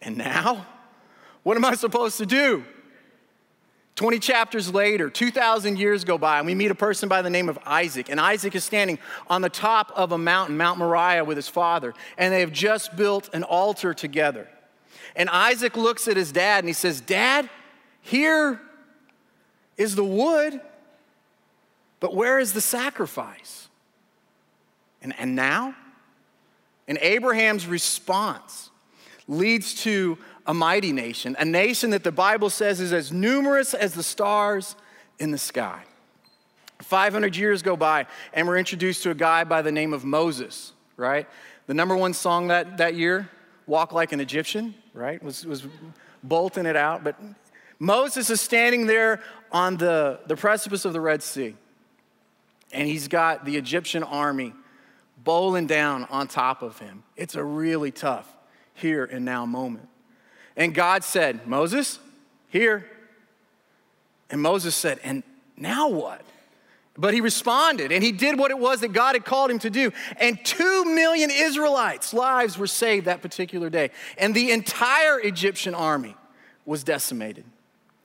And 0.00 0.16
now? 0.16 0.66
What 1.44 1.56
am 1.56 1.64
I 1.64 1.74
supposed 1.74 2.18
to 2.18 2.26
do? 2.26 2.64
20 3.96 4.18
chapters 4.18 4.74
later, 4.74 5.08
2,000 5.08 5.78
years 5.78 6.02
go 6.02 6.18
by, 6.18 6.38
and 6.38 6.46
we 6.46 6.54
meet 6.54 6.72
a 6.72 6.74
person 6.74 7.08
by 7.08 7.22
the 7.22 7.30
name 7.30 7.48
of 7.48 7.58
Isaac. 7.64 8.10
And 8.10 8.20
Isaac 8.20 8.56
is 8.56 8.64
standing 8.64 8.98
on 9.28 9.40
the 9.40 9.48
top 9.48 9.92
of 9.94 10.10
a 10.10 10.18
mountain, 10.18 10.56
Mount 10.56 10.80
Moriah, 10.80 11.24
with 11.24 11.36
his 11.36 11.48
father, 11.48 11.94
and 12.18 12.34
they 12.34 12.40
have 12.40 12.50
just 12.50 12.96
built 12.96 13.32
an 13.32 13.44
altar 13.44 13.94
together. 13.94 14.48
And 15.14 15.28
Isaac 15.28 15.76
looks 15.76 16.08
at 16.08 16.16
his 16.16 16.32
dad 16.32 16.60
and 16.60 16.68
he 16.68 16.72
says, 16.72 17.00
Dad, 17.00 17.48
here 18.00 18.60
is 19.76 19.94
the 19.94 20.04
wood, 20.04 20.60
but 22.00 22.14
where 22.16 22.40
is 22.40 22.52
the 22.52 22.60
sacrifice? 22.60 23.68
And, 25.02 25.14
and 25.18 25.36
now? 25.36 25.76
And 26.88 26.98
Abraham's 26.98 27.66
response 27.66 28.70
leads 29.28 29.74
to 29.82 30.18
a 30.46 30.54
mighty 30.54 30.92
nation, 30.92 31.36
a 31.38 31.44
nation 31.44 31.90
that 31.90 32.04
the 32.04 32.12
Bible 32.12 32.50
says 32.50 32.80
is 32.80 32.92
as 32.92 33.12
numerous 33.12 33.74
as 33.74 33.94
the 33.94 34.02
stars 34.02 34.76
in 35.18 35.30
the 35.30 35.38
sky. 35.38 35.82
500 36.80 37.36
years 37.36 37.62
go 37.62 37.76
by, 37.76 38.06
and 38.32 38.46
we're 38.46 38.58
introduced 38.58 39.02
to 39.04 39.10
a 39.10 39.14
guy 39.14 39.44
by 39.44 39.62
the 39.62 39.72
name 39.72 39.92
of 39.92 40.04
Moses, 40.04 40.72
right? 40.96 41.26
The 41.66 41.74
number 41.74 41.96
one 41.96 42.12
song 42.12 42.48
that, 42.48 42.78
that 42.78 42.94
year, 42.94 43.28
Walk 43.66 43.92
Like 43.92 44.12
an 44.12 44.20
Egyptian, 44.20 44.74
right? 44.92 45.22
Was, 45.22 45.46
was 45.46 45.66
bolting 46.22 46.66
it 46.66 46.76
out. 46.76 47.02
But 47.04 47.18
Moses 47.78 48.28
is 48.28 48.40
standing 48.40 48.86
there 48.86 49.20
on 49.50 49.76
the, 49.76 50.20
the 50.26 50.36
precipice 50.36 50.84
of 50.84 50.92
the 50.92 51.00
Red 51.00 51.22
Sea, 51.22 51.54
and 52.72 52.86
he's 52.86 53.08
got 53.08 53.44
the 53.44 53.56
Egyptian 53.56 54.02
army 54.02 54.52
bowling 55.22 55.66
down 55.66 56.04
on 56.10 56.28
top 56.28 56.60
of 56.60 56.78
him. 56.78 57.02
It's 57.16 57.34
a 57.34 57.44
really 57.44 57.90
tough 57.90 58.30
here 58.74 59.04
and 59.04 59.24
now 59.24 59.46
moment. 59.46 59.88
And 60.56 60.74
God 60.74 61.04
said, 61.04 61.46
Moses, 61.46 61.98
here. 62.48 62.88
And 64.30 64.40
Moses 64.40 64.74
said, 64.74 65.00
And 65.02 65.22
now 65.56 65.88
what? 65.88 66.22
But 66.96 67.12
he 67.12 67.20
responded 67.20 67.90
and 67.90 68.04
he 68.04 68.12
did 68.12 68.38
what 68.38 68.52
it 68.52 68.58
was 68.58 68.80
that 68.80 68.92
God 68.92 69.16
had 69.16 69.24
called 69.24 69.50
him 69.50 69.58
to 69.60 69.70
do. 69.70 69.90
And 70.18 70.42
two 70.44 70.84
million 70.84 71.30
Israelites' 71.30 72.14
lives 72.14 72.56
were 72.56 72.68
saved 72.68 73.06
that 73.06 73.20
particular 73.20 73.68
day. 73.68 73.90
And 74.16 74.34
the 74.34 74.52
entire 74.52 75.18
Egyptian 75.18 75.74
army 75.74 76.14
was 76.64 76.84
decimated. 76.84 77.44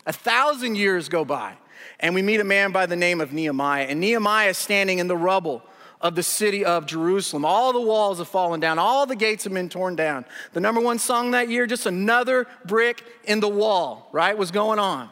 A 0.07 0.13
thousand 0.13 0.75
years 0.75 1.07
go 1.07 1.23
by, 1.23 1.55
and 1.99 2.15
we 2.15 2.23
meet 2.23 2.39
a 2.39 2.43
man 2.43 2.71
by 2.71 2.87
the 2.87 2.95
name 2.95 3.21
of 3.21 3.31
Nehemiah. 3.31 3.83
And 3.83 3.99
Nehemiah 3.99 4.49
is 4.49 4.57
standing 4.57 4.97
in 4.97 5.07
the 5.07 5.17
rubble 5.17 5.61
of 6.01 6.15
the 6.15 6.23
city 6.23 6.63
of 6.63 6.85
Jerusalem. 6.85 7.43
All 7.45 7.73
the 7.73 7.81
walls 7.81 8.19
have 8.19 8.27
fallen 8.27 8.59
down, 8.59 8.79
all 8.79 9.05
the 9.05 9.15
gates 9.15 9.43
have 9.43 9.53
been 9.53 9.69
torn 9.69 9.95
down. 9.95 10.25
The 10.53 10.59
number 10.59 10.81
one 10.81 10.99
song 10.99 11.31
that 11.31 11.49
year, 11.49 11.67
just 11.67 11.85
another 11.85 12.47
brick 12.65 13.03
in 13.25 13.39
the 13.39 13.49
wall, 13.49 14.09
right, 14.11 14.37
was 14.37 14.51
going 14.51 14.79
on. 14.79 15.09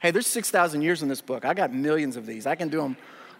Hey, 0.00 0.10
there's 0.10 0.26
6,000 0.26 0.82
years 0.82 1.02
in 1.02 1.08
this 1.08 1.20
book. 1.20 1.44
I 1.44 1.54
got 1.54 1.72
millions 1.72 2.16
of 2.16 2.26
these. 2.26 2.46
I 2.46 2.56
can 2.56 2.68
do 2.68 2.80
them 2.80 2.96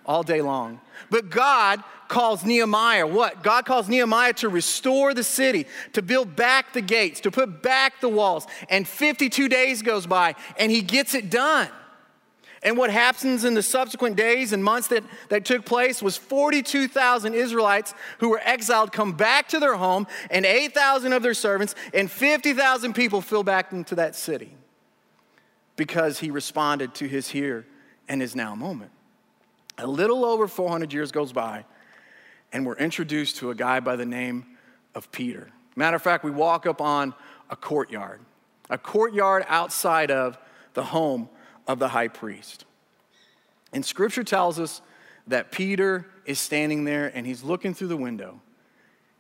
all 0.07 0.23
day 0.23 0.41
long. 0.41 0.81
But 1.11 1.31
God 1.31 1.83
calls 2.09 2.45
Nehemiah 2.45 3.07
what? 3.07 3.43
God 3.43 3.65
calls 3.65 3.89
Nehemiah 3.89 4.35
to 4.35 4.49
restore 4.49 5.15
the 5.15 5.25
city, 5.25 5.67
to 5.93 6.03
build 6.03 6.37
back 6.37 6.73
the 6.73 6.81
gates, 6.81 7.21
to 7.21 7.31
put 7.31 7.63
back 7.63 8.01
the 8.01 8.09
walls. 8.09 8.47
And 8.69 8.87
52 8.87 9.49
days 9.49 9.83
goes 9.83 10.07
by 10.07 10.35
and 10.59 10.71
he 10.71 10.83
gets 10.83 11.15
it 11.15 11.31
done. 11.31 11.69
And 12.65 12.79
what 12.79 12.91
happens 12.91 13.45
in 13.45 13.53
the 13.53 13.63
subsequent 13.63 14.17
days 14.17 14.55
and 14.55 14.65
months 14.65 14.89
that, 14.89 15.05
that 15.29 15.45
took 15.45 15.67
place 15.67 16.03
was 16.03 16.17
42,000 16.17 17.35
Israelites 17.35 17.93
who 18.19 18.31
were 18.31 18.41
exiled 18.43 18.91
come 18.91 19.13
back 19.13 19.49
to 19.49 19.61
their 19.61 19.75
home, 19.75 20.07
and 20.31 20.47
8,000 20.47 21.13
of 21.13 21.23
their 21.23 21.35
servants, 21.35 21.75
and 21.93 22.11
50,000 22.11 22.95
people 22.95 23.21
fill 23.21 23.43
back 23.43 23.73
into 23.73 23.95
that 23.97 24.17
city 24.17 24.57
because 25.77 26.21
he 26.21 26.31
responded 26.31 26.95
to 26.95 27.07
his 27.07 27.29
here 27.29 27.67
and 28.09 28.23
his 28.23 28.35
now 28.35 28.55
moment. 28.55 28.91
A 29.77 29.87
little 29.87 30.25
over 30.25 30.49
400 30.49 30.91
years 30.91 31.13
goes 31.13 31.33
by, 31.33 31.67
and 32.51 32.65
we're 32.65 32.77
introduced 32.77 33.37
to 33.37 33.51
a 33.51 33.55
guy 33.55 33.81
by 33.81 33.97
the 33.97 34.07
name 34.07 34.47
of 34.95 35.13
Peter. 35.13 35.51
Matter 35.77 35.97
of 35.97 36.03
fact, 36.03 36.25
we 36.25 36.31
walk 36.31 36.65
up 36.65 36.81
on 36.81 37.13
a 37.51 37.57
courtyard, 37.57 38.21
a 38.71 38.79
courtyard 38.79 39.45
outside 39.49 40.11
of 40.11 40.39
the 40.73 40.85
home 40.85 41.29
of 41.67 41.79
the 41.79 41.89
high 41.89 42.09
priest. 42.09 42.65
And 43.73 43.85
scripture 43.85 44.25
tells 44.25 44.59
us 44.59 44.81
that 45.27 45.51
Peter 45.51 46.07
is 46.27 46.39
standing 46.39 46.85
there 46.85 47.11
and 47.15 47.27
he's 47.27 47.43
looking 47.43 47.75
through 47.75 47.89
the 47.89 47.97
window. 47.97 48.41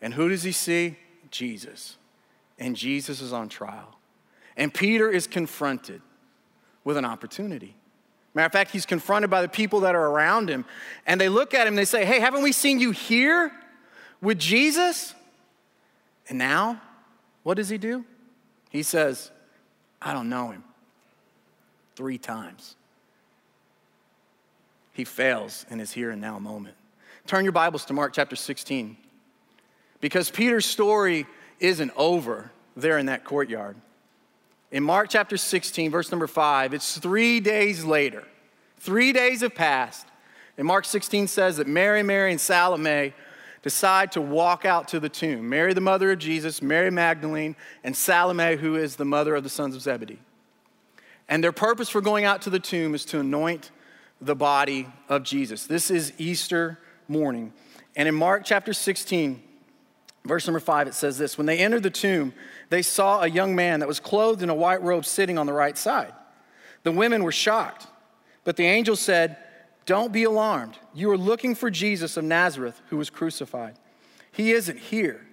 And 0.01 0.15
who 0.15 0.29
does 0.29 0.43
he 0.43 0.53
see? 0.53 0.97
Jesus. 1.31 1.97
And 2.59 2.77
Jesus 2.77 3.21
is 3.21 3.33
on 3.33 3.49
trial. 3.49 3.99
And 4.57 4.73
Peter 4.73 5.11
is 5.11 5.27
confronted 5.27 6.03
with 6.85 6.97
an 6.97 7.05
opportunity. 7.05 7.75
Matter 8.35 8.47
of 8.47 8.53
fact, 8.53 8.71
he's 8.73 8.87
confronted 8.87 9.31
by 9.31 9.43
the 9.43 9.49
people 9.49 9.81
that 9.81 9.95
are 9.95 10.07
around 10.07 10.49
him, 10.49 10.65
and 11.07 11.21
they 11.21 11.29
look 11.29 11.55
at 11.55 11.67
him 11.67 11.73
and 11.73 11.79
they 11.79 11.85
say, 11.85 12.05
Hey, 12.05 12.19
haven't 12.19 12.43
we 12.43 12.53
seen 12.53 12.81
you 12.81 12.91
here 12.91 13.53
with 14.21 14.39
Jesus? 14.39 15.15
And 16.29 16.39
now, 16.39 16.81
what 17.45 17.57
does 17.57 17.69
he 17.69 17.79
do? 17.79 18.05
He 18.71 18.83
says, 18.83 19.31
I 20.03 20.13
don't 20.13 20.29
know 20.29 20.51
him. 20.51 20.65
Three 21.97 22.19
times. 22.19 22.77
He 24.93 25.05
fails 25.05 25.67
in 25.71 25.79
his 25.79 25.93
here 25.93 26.11
and 26.11 26.21
now 26.21 26.39
moment. 26.39 26.77
Turn 27.27 27.45
your 27.45 27.53
Bibles 27.53 27.85
to 27.87 27.93
Mark 27.93 28.13
chapter 28.13 28.37
16. 28.37 28.97
Because 30.01 30.31
Peter's 30.31 30.67
story 30.67 31.27
isn't 31.61 31.93
over 31.97 32.51
there 32.77 32.99
in 32.99 33.07
that 33.07 33.25
courtyard. 33.25 33.77
In 34.71 34.83
Mark 34.83 35.09
chapter 35.09 35.37
16, 35.37 35.91
verse 35.91 36.11
number 36.11 36.27
5, 36.27 36.75
it's 36.75 36.99
three 36.99 37.41
days 37.41 37.85
later. 37.85 38.25
Three 38.79 39.13
days 39.13 39.41
have 39.41 39.55
passed. 39.55 40.07
And 40.59 40.67
Mark 40.67 40.85
16 40.85 41.29
says 41.29 41.57
that 41.57 41.67
Mary, 41.67 42.03
Mary, 42.03 42.31
and 42.31 42.41
Salome 42.41 43.15
decide 43.63 44.13
to 44.13 44.21
walk 44.21 44.65
out 44.65 44.89
to 44.89 45.01
the 45.01 45.09
tomb. 45.09 45.49
Mary, 45.49 45.73
the 45.73 45.81
mother 45.81 46.13
of 46.13 46.19
Jesus, 46.19 46.61
Mary 46.61 46.91
Magdalene, 46.91 47.57
and 47.83 47.97
Salome, 47.97 48.57
who 48.57 48.77
is 48.77 48.97
the 48.97 49.05
mother 49.05 49.35
of 49.35 49.43
the 49.43 49.49
sons 49.49 49.75
of 49.75 49.81
Zebedee. 49.81 50.19
And 51.29 51.43
their 51.43 51.53
purpose 51.53 51.89
for 51.89 52.01
going 52.01 52.25
out 52.25 52.43
to 52.43 52.51
the 52.51 52.59
tomb 52.59 52.95
is 52.95 53.05
to 53.07 53.21
anoint 53.21 53.71
the 54.21 54.35
body 54.35 54.89
of 55.09 55.23
Jesus. 55.23 55.67
This 55.67 55.91
is 55.91 56.13
Easter 56.19 56.79
morning. 57.09 57.53
And 57.97 58.09
in 58.09 58.15
Mark 58.15 58.45
chapter 58.45 58.73
16, 58.73 59.43
verse 60.25 60.47
number 60.47 60.61
5, 60.61 60.89
it 60.89 60.95
says 60.95 61.19
this 61.19 61.39
When 61.39 61.47
they 61.47 61.59
entered 61.59 61.83
the 61.83 61.91
tomb, 61.91 62.33
they 62.71 62.83
saw 62.83 63.23
a 63.23 63.29
young 63.29 63.55
man 63.55 63.81
that 63.81 63.89
was 63.89 64.01
clothed 64.01 64.43
in 64.43 64.51
a 64.51 64.55
white 64.55 64.83
robe 64.83 65.05
sitting 65.05 65.39
on 65.39 65.47
the 65.47 65.53
right 65.53 65.77
side. 65.77 66.13
The 66.83 66.93
women 66.93 67.25
were 67.25 67.33
shocked, 67.33 67.87
but 68.45 68.57
the 68.57 68.67
angel 68.67 68.97
said, 68.97 69.37
Don't 69.87 70.13
be 70.13 70.25
alarmed. 70.25 70.79
You 70.95 71.11
are 71.11 71.19
looking 71.19 71.55
for 71.55 71.71
Jesus 71.71 72.17
of 72.17 72.25
Nazareth 72.25 72.81
who 72.89 72.97
was 72.97 73.11
crucified. 73.11 73.77
He 74.33 74.53
isn't 74.53 74.79
here, 74.79 75.27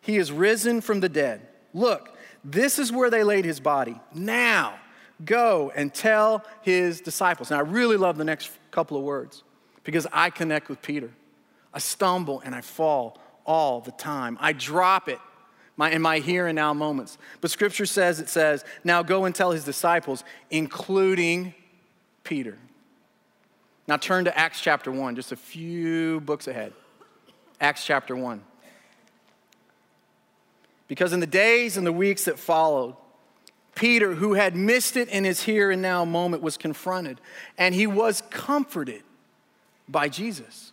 he 0.00 0.16
is 0.16 0.32
risen 0.32 0.80
from 0.80 1.00
the 1.00 1.08
dead. 1.08 1.46
Look, 1.74 2.16
this 2.42 2.78
is 2.78 2.92
where 2.92 3.10
they 3.10 3.22
laid 3.22 3.44
his 3.44 3.60
body. 3.60 4.00
Now, 4.14 4.78
go 5.24 5.72
and 5.74 5.92
tell 5.92 6.44
his 6.62 7.00
disciples. 7.00 7.50
Now, 7.50 7.58
I 7.58 7.62
really 7.62 7.96
love 7.96 8.18
the 8.18 8.24
next 8.24 8.50
couple 8.70 8.96
of 8.96 9.04
words 9.04 9.42
because 9.84 10.06
I 10.12 10.30
connect 10.30 10.68
with 10.68 10.82
Peter. 10.82 11.10
I 11.72 11.78
stumble 11.78 12.40
and 12.44 12.54
I 12.54 12.60
fall 12.60 13.18
all 13.44 13.80
the 13.80 13.92
time. 13.92 14.36
I 14.40 14.52
drop 14.52 15.08
it 15.08 15.20
my, 15.76 15.90
in 15.90 16.02
my 16.02 16.18
here 16.18 16.46
and 16.46 16.56
now 16.56 16.72
moments. 16.72 17.18
But 17.40 17.50
scripture 17.50 17.86
says, 17.86 18.18
it 18.18 18.28
says, 18.28 18.64
now 18.82 19.02
go 19.02 19.24
and 19.24 19.34
tell 19.34 19.50
his 19.50 19.64
disciples, 19.64 20.24
including 20.50 21.54
Peter. 22.24 22.56
Now 23.86 23.96
turn 23.96 24.24
to 24.24 24.36
Acts 24.36 24.60
chapter 24.60 24.90
1, 24.90 25.16
just 25.16 25.32
a 25.32 25.36
few 25.36 26.20
books 26.20 26.48
ahead. 26.48 26.72
Acts 27.60 27.84
chapter 27.84 28.16
1. 28.16 28.42
Because 30.88 31.12
in 31.12 31.20
the 31.20 31.26
days 31.26 31.76
and 31.76 31.86
the 31.86 31.92
weeks 31.92 32.24
that 32.24 32.38
followed, 32.38 32.96
Peter, 33.76 34.14
who 34.14 34.34
had 34.34 34.56
missed 34.56 34.96
it 34.96 35.08
in 35.08 35.24
his 35.24 35.42
here 35.42 35.70
and 35.70 35.80
now 35.80 36.04
moment, 36.04 36.42
was 36.42 36.56
confronted 36.56 37.20
and 37.56 37.74
he 37.74 37.86
was 37.86 38.22
comforted 38.30 39.02
by 39.88 40.08
Jesus. 40.08 40.72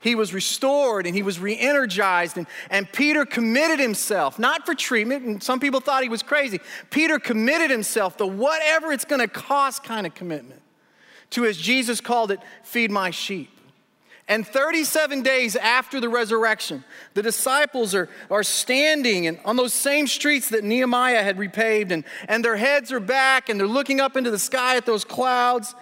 He 0.00 0.14
was 0.14 0.32
restored 0.32 1.06
and 1.06 1.14
he 1.14 1.22
was 1.22 1.38
re 1.38 1.58
energized. 1.58 2.36
And, 2.38 2.46
and 2.70 2.90
Peter 2.90 3.24
committed 3.24 3.78
himself, 3.78 4.38
not 4.38 4.64
for 4.64 4.74
treatment, 4.74 5.24
and 5.24 5.42
some 5.42 5.60
people 5.60 5.80
thought 5.80 6.02
he 6.02 6.08
was 6.08 6.22
crazy. 6.22 6.60
Peter 6.90 7.18
committed 7.18 7.70
himself 7.70 8.16
to 8.16 8.26
whatever 8.26 8.92
it's 8.92 9.04
going 9.04 9.20
to 9.20 9.28
cost 9.28 9.84
kind 9.84 10.06
of 10.06 10.14
commitment, 10.14 10.62
to, 11.30 11.44
as 11.44 11.56
Jesus 11.56 12.00
called 12.00 12.30
it, 12.30 12.40
feed 12.62 12.90
my 12.90 13.10
sheep. 13.10 13.50
And 14.28 14.46
37 14.46 15.22
days 15.22 15.56
after 15.56 16.00
the 16.00 16.08
resurrection, 16.08 16.84
the 17.14 17.22
disciples 17.22 17.94
are, 17.94 18.08
are 18.30 18.42
standing 18.42 19.26
and 19.26 19.40
on 19.44 19.56
those 19.56 19.72
same 19.72 20.06
streets 20.06 20.50
that 20.50 20.64
Nehemiah 20.64 21.22
had 21.22 21.38
repaved, 21.38 21.90
and, 21.90 22.04
and 22.28 22.44
their 22.44 22.56
heads 22.56 22.92
are 22.92 23.00
back 23.00 23.48
and 23.48 23.58
they're 23.58 23.66
looking 23.66 24.00
up 24.00 24.16
into 24.16 24.30
the 24.30 24.38
sky 24.38 24.76
at 24.76 24.84
those 24.84 25.04
clouds. 25.04 25.74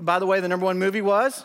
By 0.00 0.18
the 0.18 0.26
way, 0.26 0.40
the 0.40 0.48
number 0.48 0.64
one 0.64 0.78
movie 0.78 1.02
was 1.02 1.44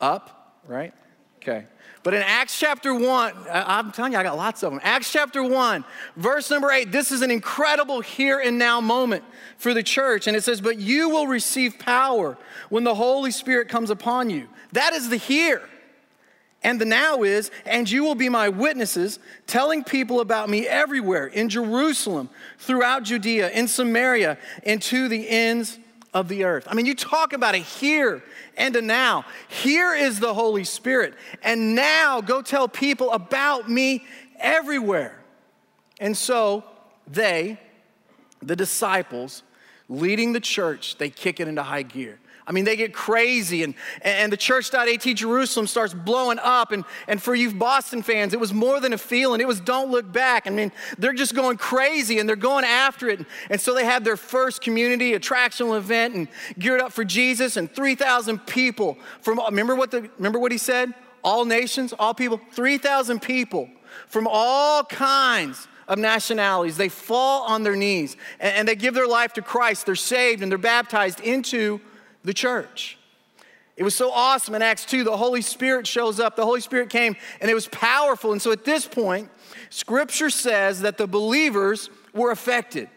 Up 0.00 0.38
right? 0.68 0.94
Okay. 1.38 1.64
But 2.08 2.14
in 2.14 2.22
Acts 2.22 2.58
chapter 2.58 2.94
1, 2.94 3.04
uh, 3.04 3.64
I'm 3.66 3.92
telling 3.92 4.12
you, 4.12 4.18
I 4.18 4.22
got 4.22 4.38
lots 4.38 4.62
of 4.62 4.72
them. 4.72 4.80
Acts 4.82 5.12
chapter 5.12 5.42
1, 5.42 5.84
verse 6.16 6.50
number 6.50 6.70
8, 6.70 6.90
this 6.90 7.12
is 7.12 7.20
an 7.20 7.30
incredible 7.30 8.00
here 8.00 8.40
and 8.40 8.58
now 8.58 8.80
moment 8.80 9.24
for 9.58 9.74
the 9.74 9.82
church. 9.82 10.26
And 10.26 10.34
it 10.34 10.42
says, 10.42 10.62
But 10.62 10.78
you 10.78 11.10
will 11.10 11.26
receive 11.26 11.78
power 11.78 12.38
when 12.70 12.84
the 12.84 12.94
Holy 12.94 13.30
Spirit 13.30 13.68
comes 13.68 13.90
upon 13.90 14.30
you. 14.30 14.48
That 14.72 14.94
is 14.94 15.10
the 15.10 15.18
here. 15.18 15.68
And 16.62 16.80
the 16.80 16.86
now 16.86 17.24
is, 17.24 17.50
and 17.66 17.90
you 17.90 18.04
will 18.04 18.14
be 18.14 18.30
my 18.30 18.48
witnesses, 18.48 19.18
telling 19.46 19.84
people 19.84 20.20
about 20.20 20.48
me 20.48 20.66
everywhere 20.66 21.26
in 21.26 21.50
Jerusalem, 21.50 22.30
throughout 22.58 23.02
Judea, 23.02 23.50
in 23.50 23.68
Samaria, 23.68 24.38
and 24.64 24.80
to 24.80 25.08
the 25.08 25.28
ends 25.28 25.78
of 26.14 26.28
the 26.28 26.44
earth. 26.44 26.66
I 26.68 26.74
mean, 26.74 26.86
you 26.86 26.94
talk 26.94 27.32
about 27.32 27.54
a 27.54 27.58
here 27.58 28.22
and 28.56 28.74
a 28.76 28.82
now. 28.82 29.24
Here 29.48 29.94
is 29.94 30.20
the 30.20 30.34
Holy 30.34 30.64
Spirit. 30.64 31.14
And 31.42 31.74
now 31.74 32.20
go 32.20 32.42
tell 32.42 32.68
people 32.68 33.12
about 33.12 33.68
me 33.68 34.04
everywhere. 34.38 35.18
And 36.00 36.16
so 36.16 36.64
they, 37.06 37.58
the 38.42 38.56
disciples, 38.56 39.42
leading 39.88 40.32
the 40.32 40.40
church, 40.40 40.96
they 40.98 41.10
kick 41.10 41.40
it 41.40 41.48
into 41.48 41.62
high 41.62 41.82
gear. 41.82 42.18
I 42.48 42.52
mean, 42.52 42.64
they 42.64 42.76
get 42.76 42.94
crazy, 42.94 43.62
and, 43.62 43.74
and 44.00 44.32
the 44.32 44.36
church.at 44.38 45.00
Jerusalem 45.14 45.66
starts 45.66 45.92
blowing 45.92 46.38
up. 46.38 46.72
And, 46.72 46.84
and 47.06 47.22
for 47.22 47.34
you 47.34 47.52
Boston 47.52 48.02
fans, 48.02 48.32
it 48.32 48.40
was 48.40 48.54
more 48.54 48.80
than 48.80 48.94
a 48.94 48.98
feeling, 48.98 49.42
it 49.42 49.46
was 49.46 49.60
don't 49.60 49.90
look 49.90 50.10
back. 50.10 50.46
I 50.46 50.50
mean, 50.50 50.72
they're 50.96 51.12
just 51.12 51.34
going 51.34 51.58
crazy 51.58 52.18
and 52.18 52.26
they're 52.26 52.36
going 52.36 52.64
after 52.64 53.10
it. 53.10 53.26
And 53.50 53.60
so 53.60 53.74
they 53.74 53.84
had 53.84 54.02
their 54.02 54.16
first 54.16 54.62
community 54.62 55.12
attractional 55.12 55.76
event 55.76 56.14
and 56.14 56.28
geared 56.58 56.80
up 56.80 56.92
for 56.92 57.04
Jesus, 57.04 57.58
and 57.58 57.70
3,000 57.70 58.38
people 58.46 58.96
from, 59.20 59.38
remember 59.44 59.74
what, 59.76 59.90
the, 59.90 60.08
remember 60.16 60.38
what 60.38 60.50
he 60.50 60.58
said? 60.58 60.94
All 61.22 61.44
nations, 61.44 61.92
all 61.98 62.14
people, 62.14 62.40
3,000 62.52 63.20
people 63.20 63.68
from 64.06 64.26
all 64.26 64.84
kinds 64.84 65.68
of 65.86 65.98
nationalities. 65.98 66.78
They 66.78 66.88
fall 66.88 67.42
on 67.42 67.62
their 67.62 67.76
knees 67.76 68.16
and, 68.40 68.54
and 68.54 68.68
they 68.68 68.74
give 68.74 68.94
their 68.94 69.06
life 69.06 69.34
to 69.34 69.42
Christ. 69.42 69.84
They're 69.84 69.96
saved 69.96 70.42
and 70.42 70.50
they're 70.50 70.58
baptized 70.58 71.20
into 71.20 71.80
the 72.24 72.34
church. 72.34 72.98
It 73.76 73.84
was 73.84 73.94
so 73.94 74.10
awesome 74.10 74.56
in 74.56 74.62
Acts 74.62 74.84
2. 74.86 75.04
The 75.04 75.16
Holy 75.16 75.40
Spirit 75.40 75.86
shows 75.86 76.18
up. 76.18 76.34
The 76.34 76.44
Holy 76.44 76.60
Spirit 76.60 76.90
came 76.90 77.14
and 77.40 77.48
it 77.48 77.54
was 77.54 77.68
powerful. 77.68 78.32
And 78.32 78.42
so 78.42 78.50
at 78.50 78.64
this 78.64 78.88
point, 78.88 79.30
scripture 79.70 80.30
says 80.30 80.80
that 80.80 80.98
the 80.98 81.06
believers 81.06 81.88
were 82.12 82.32
affected 82.32 82.88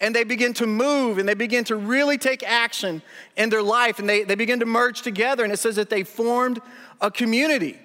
and 0.00 0.14
they 0.14 0.24
begin 0.24 0.52
to 0.54 0.66
move 0.66 1.16
and 1.16 1.26
they 1.26 1.34
begin 1.34 1.64
to 1.64 1.76
really 1.76 2.18
take 2.18 2.42
action 2.42 3.00
in 3.36 3.48
their 3.48 3.62
life 3.62 3.98
and 3.98 4.06
they, 4.06 4.24
they 4.24 4.34
begin 4.34 4.60
to 4.60 4.66
merge 4.66 5.00
together. 5.00 5.42
And 5.42 5.50
it 5.50 5.56
says 5.56 5.76
that 5.76 5.88
they 5.88 6.02
formed 6.02 6.60
a 7.00 7.10
community 7.10 7.78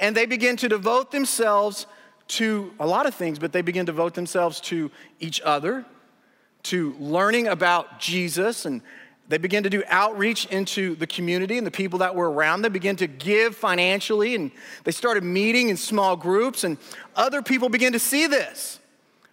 and 0.00 0.16
they 0.16 0.26
begin 0.26 0.56
to 0.56 0.68
devote 0.68 1.12
themselves 1.12 1.86
to 2.26 2.72
a 2.80 2.86
lot 2.86 3.06
of 3.06 3.14
things, 3.14 3.38
but 3.38 3.52
they 3.52 3.62
begin 3.62 3.86
to 3.86 3.92
devote 3.92 4.14
themselves 4.14 4.60
to 4.62 4.90
each 5.20 5.40
other, 5.42 5.84
to 6.64 6.96
learning 6.98 7.46
about 7.46 8.00
Jesus 8.00 8.64
and 8.64 8.82
they 9.28 9.38
began 9.38 9.62
to 9.62 9.70
do 9.70 9.82
outreach 9.88 10.46
into 10.46 10.96
the 10.96 11.06
community 11.06 11.56
and 11.56 11.66
the 11.66 11.70
people 11.70 12.00
that 12.00 12.14
were 12.14 12.30
around 12.30 12.62
them, 12.62 12.72
began 12.72 12.96
to 12.96 13.06
give 13.06 13.56
financially, 13.56 14.34
and 14.34 14.50
they 14.84 14.92
started 14.92 15.24
meeting 15.24 15.70
in 15.70 15.76
small 15.76 16.14
groups, 16.14 16.62
and 16.62 16.76
other 17.16 17.40
people 17.40 17.68
began 17.68 17.92
to 17.92 17.98
see 17.98 18.26
this. 18.26 18.80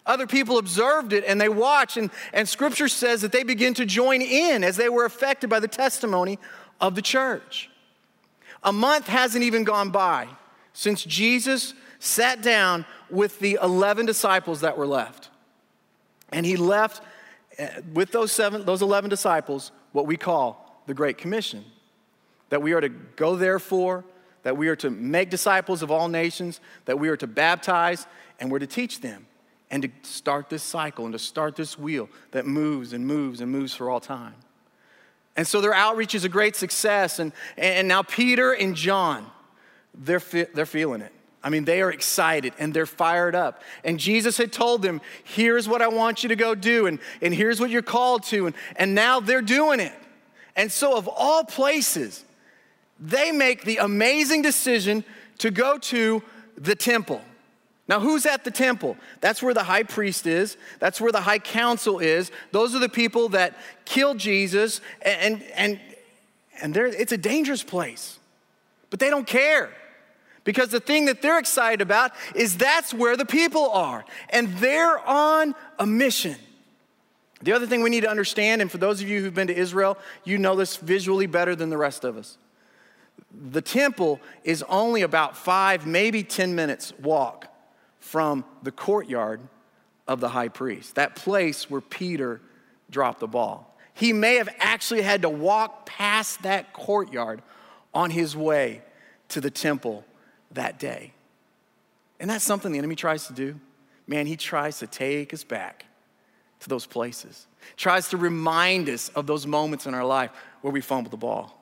Other 0.05 0.25
people 0.25 0.57
observed 0.57 1.13
it 1.13 1.23
and 1.27 1.39
they 1.39 1.49
watched, 1.49 1.97
and, 1.97 2.09
and 2.33 2.47
scripture 2.49 2.87
says 2.87 3.21
that 3.21 3.31
they 3.31 3.43
began 3.43 3.73
to 3.75 3.85
join 3.85 4.21
in 4.21 4.63
as 4.63 4.75
they 4.75 4.89
were 4.89 5.05
affected 5.05 5.49
by 5.49 5.59
the 5.59 5.67
testimony 5.67 6.39
of 6.79 6.95
the 6.95 7.01
church. 7.01 7.69
A 8.63 8.73
month 8.73 9.07
hasn't 9.07 9.43
even 9.43 9.63
gone 9.63 9.91
by 9.91 10.27
since 10.73 11.03
Jesus 11.03 11.73
sat 11.99 12.41
down 12.41 12.85
with 13.09 13.39
the 13.39 13.59
11 13.61 14.05
disciples 14.05 14.61
that 14.61 14.77
were 14.77 14.87
left. 14.87 15.29
And 16.31 16.45
he 16.45 16.55
left 16.55 17.03
eh, 17.57 17.81
with 17.93 18.11
those, 18.11 18.31
seven, 18.31 18.65
those 18.65 18.81
11 18.81 19.09
disciples 19.09 19.71
what 19.91 20.05
we 20.05 20.17
call 20.17 20.81
the 20.87 20.93
Great 20.93 21.17
Commission 21.17 21.63
that 22.51 22.61
we 22.61 22.73
are 22.73 22.81
to 22.81 22.89
go 22.89 23.35
therefore, 23.35 24.03
that 24.43 24.55
we 24.55 24.67
are 24.67 24.75
to 24.75 24.89
make 24.89 25.29
disciples 25.29 25.81
of 25.81 25.89
all 25.89 26.07
nations, 26.09 26.59
that 26.85 26.99
we 26.99 27.09
are 27.09 27.17
to 27.17 27.25
baptize, 27.25 28.05
and 28.39 28.51
we're 28.51 28.59
to 28.59 28.67
teach 28.67 28.99
them, 28.99 29.25
and 29.71 29.83
to 29.83 29.89
start 30.03 30.49
this 30.49 30.61
cycle 30.61 31.05
and 31.05 31.13
to 31.13 31.19
start 31.19 31.55
this 31.55 31.79
wheel 31.79 32.09
that 32.31 32.45
moves 32.45 32.91
and 32.91 33.07
moves 33.07 33.39
and 33.39 33.49
moves 33.49 33.73
for 33.73 33.89
all 33.89 34.01
time. 34.01 34.35
And 35.37 35.47
so 35.47 35.61
their 35.61 35.73
outreach 35.73 36.13
is 36.13 36.25
a 36.25 36.29
great 36.29 36.57
success. 36.57 37.19
And, 37.19 37.31
and 37.57 37.87
now 37.87 38.03
Peter 38.03 38.51
and 38.51 38.75
John, 38.75 39.25
they're, 39.95 40.19
they're 40.53 40.65
feeling 40.65 41.01
it. 41.01 41.13
I 41.43 41.49
mean, 41.49 41.65
they 41.65 41.81
are 41.81 41.91
excited 41.91 42.53
and 42.59 42.73
they're 42.73 42.85
fired 42.85 43.35
up. 43.35 43.63
And 43.83 43.99
Jesus 43.99 44.37
had 44.37 44.51
told 44.51 44.81
them, 44.81 45.01
here's 45.23 45.67
what 45.67 45.81
I 45.81 45.87
want 45.87 46.23
you 46.23 46.29
to 46.29 46.35
go 46.35 46.53
do, 46.53 46.85
and, 46.85 46.99
and 47.21 47.33
here's 47.33 47.59
what 47.59 47.69
you're 47.69 47.81
called 47.81 48.23
to. 48.25 48.45
And, 48.47 48.55
and 48.75 48.93
now 48.93 49.19
they're 49.19 49.41
doing 49.41 49.79
it. 49.79 49.93
And 50.55 50.71
so, 50.71 50.97
of 50.97 51.07
all 51.07 51.43
places, 51.43 52.23
they 52.99 53.31
make 53.31 53.63
the 53.63 53.77
amazing 53.77 54.41
decision 54.41 55.03
to 55.39 55.49
go 55.49 55.77
to 55.77 56.21
the 56.57 56.75
temple. 56.75 57.21
Now, 57.87 57.99
who's 57.99 58.25
at 58.25 58.43
the 58.43 58.51
temple? 58.51 58.95
That's 59.21 59.41
where 59.41 59.53
the 59.53 59.63
high 59.63 59.83
priest 59.83 60.27
is. 60.27 60.55
That's 60.79 61.01
where 61.01 61.11
the 61.11 61.21
high 61.21 61.39
council 61.39 61.99
is. 61.99 62.31
Those 62.51 62.75
are 62.75 62.79
the 62.79 62.89
people 62.89 63.29
that 63.29 63.57
killed 63.85 64.17
Jesus, 64.17 64.81
and, 65.01 65.43
and, 65.55 65.79
and 66.61 66.77
it's 66.77 67.11
a 67.11 67.17
dangerous 67.17 67.63
place. 67.63 68.19
But 68.89 68.99
they 68.99 69.09
don't 69.09 69.25
care. 69.25 69.71
Because 70.43 70.69
the 70.69 70.79
thing 70.79 71.05
that 71.05 71.21
they're 71.21 71.39
excited 71.39 71.81
about 71.81 72.11
is 72.35 72.57
that's 72.57 72.93
where 72.93 73.15
the 73.15 73.25
people 73.25 73.69
are, 73.69 74.03
and 74.29 74.49
they're 74.57 74.97
on 74.99 75.53
a 75.77 75.85
mission. 75.85 76.35
The 77.43 77.53
other 77.53 77.67
thing 77.67 77.81
we 77.81 77.89
need 77.89 78.01
to 78.01 78.09
understand, 78.09 78.61
and 78.61 78.71
for 78.71 78.77
those 78.77 79.01
of 79.01 79.09
you 79.09 79.21
who've 79.21 79.33
been 79.33 79.47
to 79.47 79.55
Israel, 79.55 79.97
you 80.23 80.37
know 80.37 80.55
this 80.55 80.77
visually 80.77 81.27
better 81.27 81.55
than 81.55 81.69
the 81.69 81.77
rest 81.77 82.03
of 82.03 82.17
us. 82.17 82.37
The 83.31 83.61
temple 83.61 84.19
is 84.43 84.63
only 84.63 85.01
about 85.03 85.37
five, 85.37 85.85
maybe 85.85 86.23
10 86.23 86.55
minutes 86.55 86.93
walk 86.99 87.47
from 87.99 88.43
the 88.63 88.71
courtyard 88.71 89.41
of 90.07 90.19
the 90.19 90.29
high 90.29 90.49
priest, 90.49 90.95
that 90.95 91.15
place 91.15 91.69
where 91.69 91.81
Peter 91.81 92.41
dropped 92.89 93.19
the 93.19 93.27
ball. 93.27 93.77
He 93.93 94.13
may 94.13 94.35
have 94.35 94.49
actually 94.59 95.01
had 95.01 95.21
to 95.21 95.29
walk 95.29 95.85
past 95.85 96.43
that 96.43 96.73
courtyard 96.73 97.41
on 97.93 98.09
his 98.09 98.35
way 98.35 98.81
to 99.29 99.41
the 99.41 99.51
temple 99.51 100.03
that 100.53 100.79
day. 100.79 101.13
And 102.19 102.29
that's 102.29 102.43
something 102.43 102.71
the 102.71 102.77
enemy 102.77 102.95
tries 102.95 103.27
to 103.27 103.33
do. 103.33 103.59
Man, 104.07 104.27
he 104.27 104.35
tries 104.35 104.79
to 104.79 104.87
take 104.87 105.33
us 105.33 105.43
back 105.43 105.85
to 106.59 106.69
those 106.69 106.85
places, 106.85 107.47
tries 107.75 108.09
to 108.09 108.17
remind 108.17 108.87
us 108.89 109.09
of 109.09 109.25
those 109.25 109.47
moments 109.47 109.87
in 109.87 109.93
our 109.93 110.05
life 110.05 110.31
where 110.61 110.71
we 110.71 110.81
fumbled 110.81 111.11
the 111.11 111.17
ball, 111.17 111.57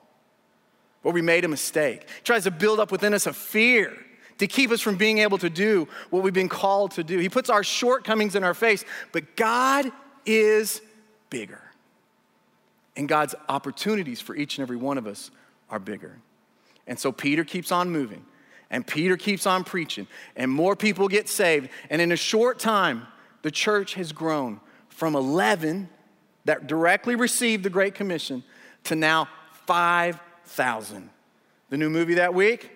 where 1.02 1.14
we 1.14 1.22
made 1.22 1.44
a 1.44 1.48
mistake, 1.48 2.06
tries 2.22 2.44
to 2.44 2.50
build 2.50 2.78
up 2.78 2.92
within 2.92 3.14
us 3.14 3.26
a 3.26 3.32
fear 3.32 3.96
to 4.40 4.46
keep 4.46 4.70
us 4.70 4.80
from 4.80 4.96
being 4.96 5.18
able 5.18 5.38
to 5.38 5.50
do 5.50 5.86
what 6.08 6.22
we've 6.22 6.34
been 6.34 6.48
called 6.48 6.92
to 6.92 7.04
do. 7.04 7.18
He 7.18 7.28
puts 7.28 7.50
our 7.50 7.62
shortcomings 7.62 8.34
in 8.34 8.42
our 8.42 8.54
face, 8.54 8.84
but 9.12 9.36
God 9.36 9.90
is 10.24 10.80
bigger. 11.28 11.60
And 12.96 13.08
God's 13.08 13.34
opportunities 13.48 14.20
for 14.20 14.34
each 14.34 14.58
and 14.58 14.62
every 14.62 14.76
one 14.76 14.98
of 14.98 15.06
us 15.06 15.30
are 15.68 15.78
bigger. 15.78 16.16
And 16.86 16.98
so 16.98 17.12
Peter 17.12 17.44
keeps 17.44 17.70
on 17.70 17.90
moving. 17.90 18.24
And 18.70 18.86
Peter 18.86 19.16
keeps 19.16 19.46
on 19.46 19.64
preaching, 19.64 20.06
and 20.36 20.50
more 20.50 20.76
people 20.76 21.08
get 21.08 21.28
saved. 21.28 21.70
And 21.90 22.00
in 22.00 22.12
a 22.12 22.16
short 22.16 22.60
time, 22.60 23.06
the 23.42 23.50
church 23.50 23.94
has 23.94 24.12
grown 24.12 24.60
from 24.88 25.16
11 25.16 25.88
that 26.44 26.66
directly 26.66 27.16
received 27.16 27.64
the 27.64 27.70
Great 27.70 27.94
Commission 27.94 28.44
to 28.84 28.94
now 28.94 29.28
5,000. 29.66 31.10
The 31.68 31.76
new 31.76 31.90
movie 31.90 32.14
that 32.14 32.34
week? 32.34 32.70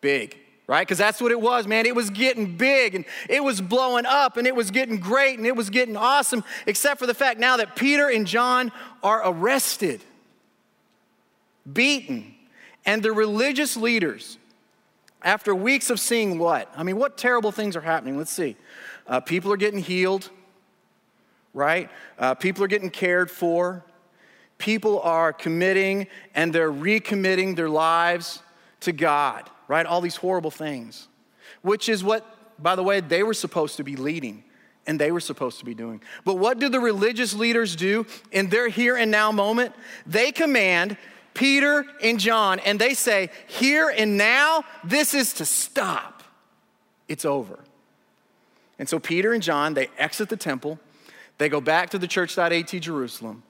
Big, 0.00 0.38
right? 0.66 0.86
Because 0.86 0.98
that's 0.98 1.20
what 1.20 1.30
it 1.30 1.40
was, 1.40 1.66
man. 1.66 1.86
It 1.86 1.94
was 1.94 2.10
getting 2.10 2.56
big 2.56 2.94
and 2.94 3.04
it 3.28 3.44
was 3.44 3.60
blowing 3.60 4.06
up 4.06 4.36
and 4.36 4.46
it 4.46 4.54
was 4.54 4.70
getting 4.70 4.98
great 4.98 5.38
and 5.38 5.46
it 5.46 5.54
was 5.54 5.70
getting 5.70 5.96
awesome, 5.96 6.42
except 6.66 6.98
for 6.98 7.06
the 7.06 7.14
fact 7.14 7.38
now 7.38 7.56
that 7.58 7.76
Peter 7.76 8.08
and 8.08 8.26
John 8.26 8.72
are 9.02 9.22
arrested, 9.24 10.00
beaten, 11.70 12.34
and 12.86 13.02
the 13.02 13.12
religious 13.12 13.76
leaders 13.76 14.38
after 15.22 15.54
weeks 15.54 15.90
of 15.90 16.00
seeing 16.00 16.38
what? 16.38 16.72
I 16.76 16.82
mean, 16.82 16.96
what 16.96 17.16
terrible 17.16 17.52
things 17.52 17.76
are 17.76 17.80
happening? 17.80 18.16
Let's 18.16 18.30
see. 18.30 18.56
Uh, 19.06 19.20
people 19.20 19.52
are 19.52 19.56
getting 19.56 19.80
healed, 19.80 20.30
right? 21.52 21.90
Uh, 22.18 22.34
people 22.34 22.64
are 22.64 22.68
getting 22.68 22.90
cared 22.90 23.30
for. 23.30 23.84
People 24.58 25.00
are 25.00 25.32
committing 25.32 26.06
and 26.34 26.52
they're 26.52 26.72
recommitting 26.72 27.56
their 27.56 27.68
lives 27.68 28.42
to 28.80 28.92
God, 28.92 29.48
right? 29.68 29.86
All 29.86 30.00
these 30.00 30.16
horrible 30.16 30.50
things, 30.50 31.08
which 31.62 31.88
is 31.88 32.04
what, 32.04 32.62
by 32.62 32.76
the 32.76 32.82
way, 32.82 33.00
they 33.00 33.22
were 33.22 33.34
supposed 33.34 33.76
to 33.78 33.84
be 33.84 33.96
leading 33.96 34.44
and 34.86 34.98
they 34.98 35.12
were 35.12 35.20
supposed 35.20 35.58
to 35.58 35.64
be 35.64 35.74
doing. 35.74 36.02
But 36.24 36.34
what 36.34 36.58
do 36.58 36.68
the 36.68 36.80
religious 36.80 37.34
leaders 37.34 37.76
do 37.76 38.06
in 38.32 38.48
their 38.48 38.68
here 38.68 38.96
and 38.96 39.10
now 39.10 39.32
moment? 39.32 39.74
They 40.06 40.32
command 40.32 40.96
Peter 41.40 41.86
and 42.02 42.20
John, 42.20 42.58
and 42.58 42.78
they 42.78 42.92
say, 42.92 43.30
Here 43.46 43.88
and 43.88 44.18
now, 44.18 44.62
this 44.84 45.14
is 45.14 45.32
to 45.34 45.46
stop. 45.46 46.22
It's 47.08 47.24
over. 47.24 47.58
And 48.78 48.86
so 48.86 48.98
Peter 48.98 49.32
and 49.32 49.42
John, 49.42 49.72
they 49.72 49.88
exit 49.96 50.28
the 50.28 50.36
temple, 50.36 50.78
they 51.38 51.48
go 51.48 51.62
back 51.62 51.88
to 51.90 51.98
the 51.98 52.06
church.at 52.06 52.66
Jerusalem, 52.66 53.42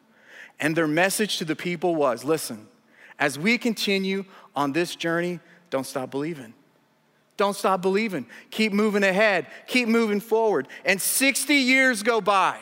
and 0.60 0.76
their 0.76 0.86
message 0.86 1.38
to 1.38 1.44
the 1.44 1.56
people 1.56 1.96
was 1.96 2.22
listen, 2.22 2.68
as 3.18 3.36
we 3.36 3.58
continue 3.58 4.24
on 4.54 4.70
this 4.70 4.94
journey, 4.94 5.40
don't 5.70 5.84
stop 5.84 6.12
believing. 6.12 6.54
Don't 7.36 7.56
stop 7.56 7.82
believing. 7.82 8.26
Keep 8.52 8.72
moving 8.72 9.02
ahead. 9.02 9.48
Keep 9.66 9.88
moving 9.88 10.20
forward. 10.20 10.68
And 10.84 11.02
60 11.02 11.56
years 11.56 12.04
go 12.04 12.20
by, 12.20 12.56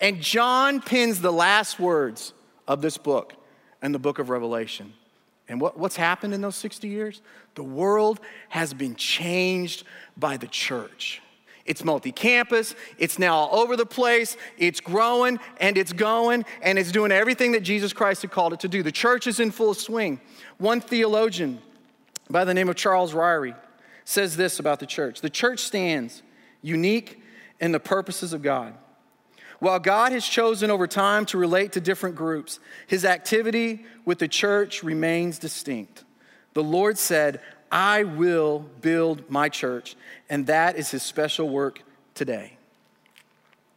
and 0.00 0.20
John 0.20 0.80
pins 0.80 1.20
the 1.20 1.32
last 1.32 1.78
words 1.78 2.32
of 2.66 2.82
this 2.82 2.98
book 2.98 3.34
and 3.82 3.94
the 3.94 3.98
book 3.98 4.18
of 4.18 4.30
Revelation. 4.30 4.94
And 5.48 5.60
what, 5.60 5.78
what's 5.78 5.96
happened 5.96 6.32
in 6.32 6.40
those 6.40 6.56
60 6.56 6.88
years? 6.88 7.20
The 7.56 7.64
world 7.64 8.20
has 8.48 8.72
been 8.72 8.94
changed 8.94 9.84
by 10.16 10.36
the 10.36 10.46
church. 10.46 11.20
It's 11.64 11.84
multi 11.84 12.10
campus, 12.10 12.74
it's 12.98 13.18
now 13.18 13.36
all 13.36 13.60
over 13.60 13.76
the 13.76 13.86
place, 13.86 14.36
it's 14.58 14.80
growing 14.80 15.38
and 15.58 15.78
it's 15.78 15.92
going 15.92 16.44
and 16.60 16.76
it's 16.76 16.90
doing 16.90 17.12
everything 17.12 17.52
that 17.52 17.60
Jesus 17.60 17.92
Christ 17.92 18.22
had 18.22 18.32
called 18.32 18.52
it 18.52 18.60
to 18.60 18.68
do. 18.68 18.82
The 18.82 18.90
church 18.90 19.26
is 19.28 19.38
in 19.38 19.52
full 19.52 19.74
swing. 19.74 20.20
One 20.58 20.80
theologian 20.80 21.60
by 22.28 22.44
the 22.44 22.54
name 22.54 22.68
of 22.68 22.74
Charles 22.74 23.12
Ryrie 23.12 23.54
says 24.04 24.36
this 24.36 24.58
about 24.58 24.80
the 24.80 24.86
church 24.86 25.20
The 25.20 25.30
church 25.30 25.60
stands 25.60 26.22
unique 26.62 27.22
in 27.60 27.70
the 27.70 27.80
purposes 27.80 28.32
of 28.32 28.42
God. 28.42 28.74
While 29.62 29.78
God 29.78 30.10
has 30.10 30.26
chosen 30.26 30.72
over 30.72 30.88
time 30.88 31.24
to 31.26 31.38
relate 31.38 31.70
to 31.74 31.80
different 31.80 32.16
groups, 32.16 32.58
his 32.88 33.04
activity 33.04 33.84
with 34.04 34.18
the 34.18 34.26
church 34.26 34.82
remains 34.82 35.38
distinct. 35.38 36.02
The 36.52 36.64
Lord 36.64 36.98
said, 36.98 37.40
I 37.70 38.02
will 38.02 38.66
build 38.80 39.30
my 39.30 39.48
church, 39.48 39.94
and 40.28 40.48
that 40.48 40.74
is 40.74 40.90
his 40.90 41.04
special 41.04 41.48
work 41.48 41.80
today. 42.14 42.56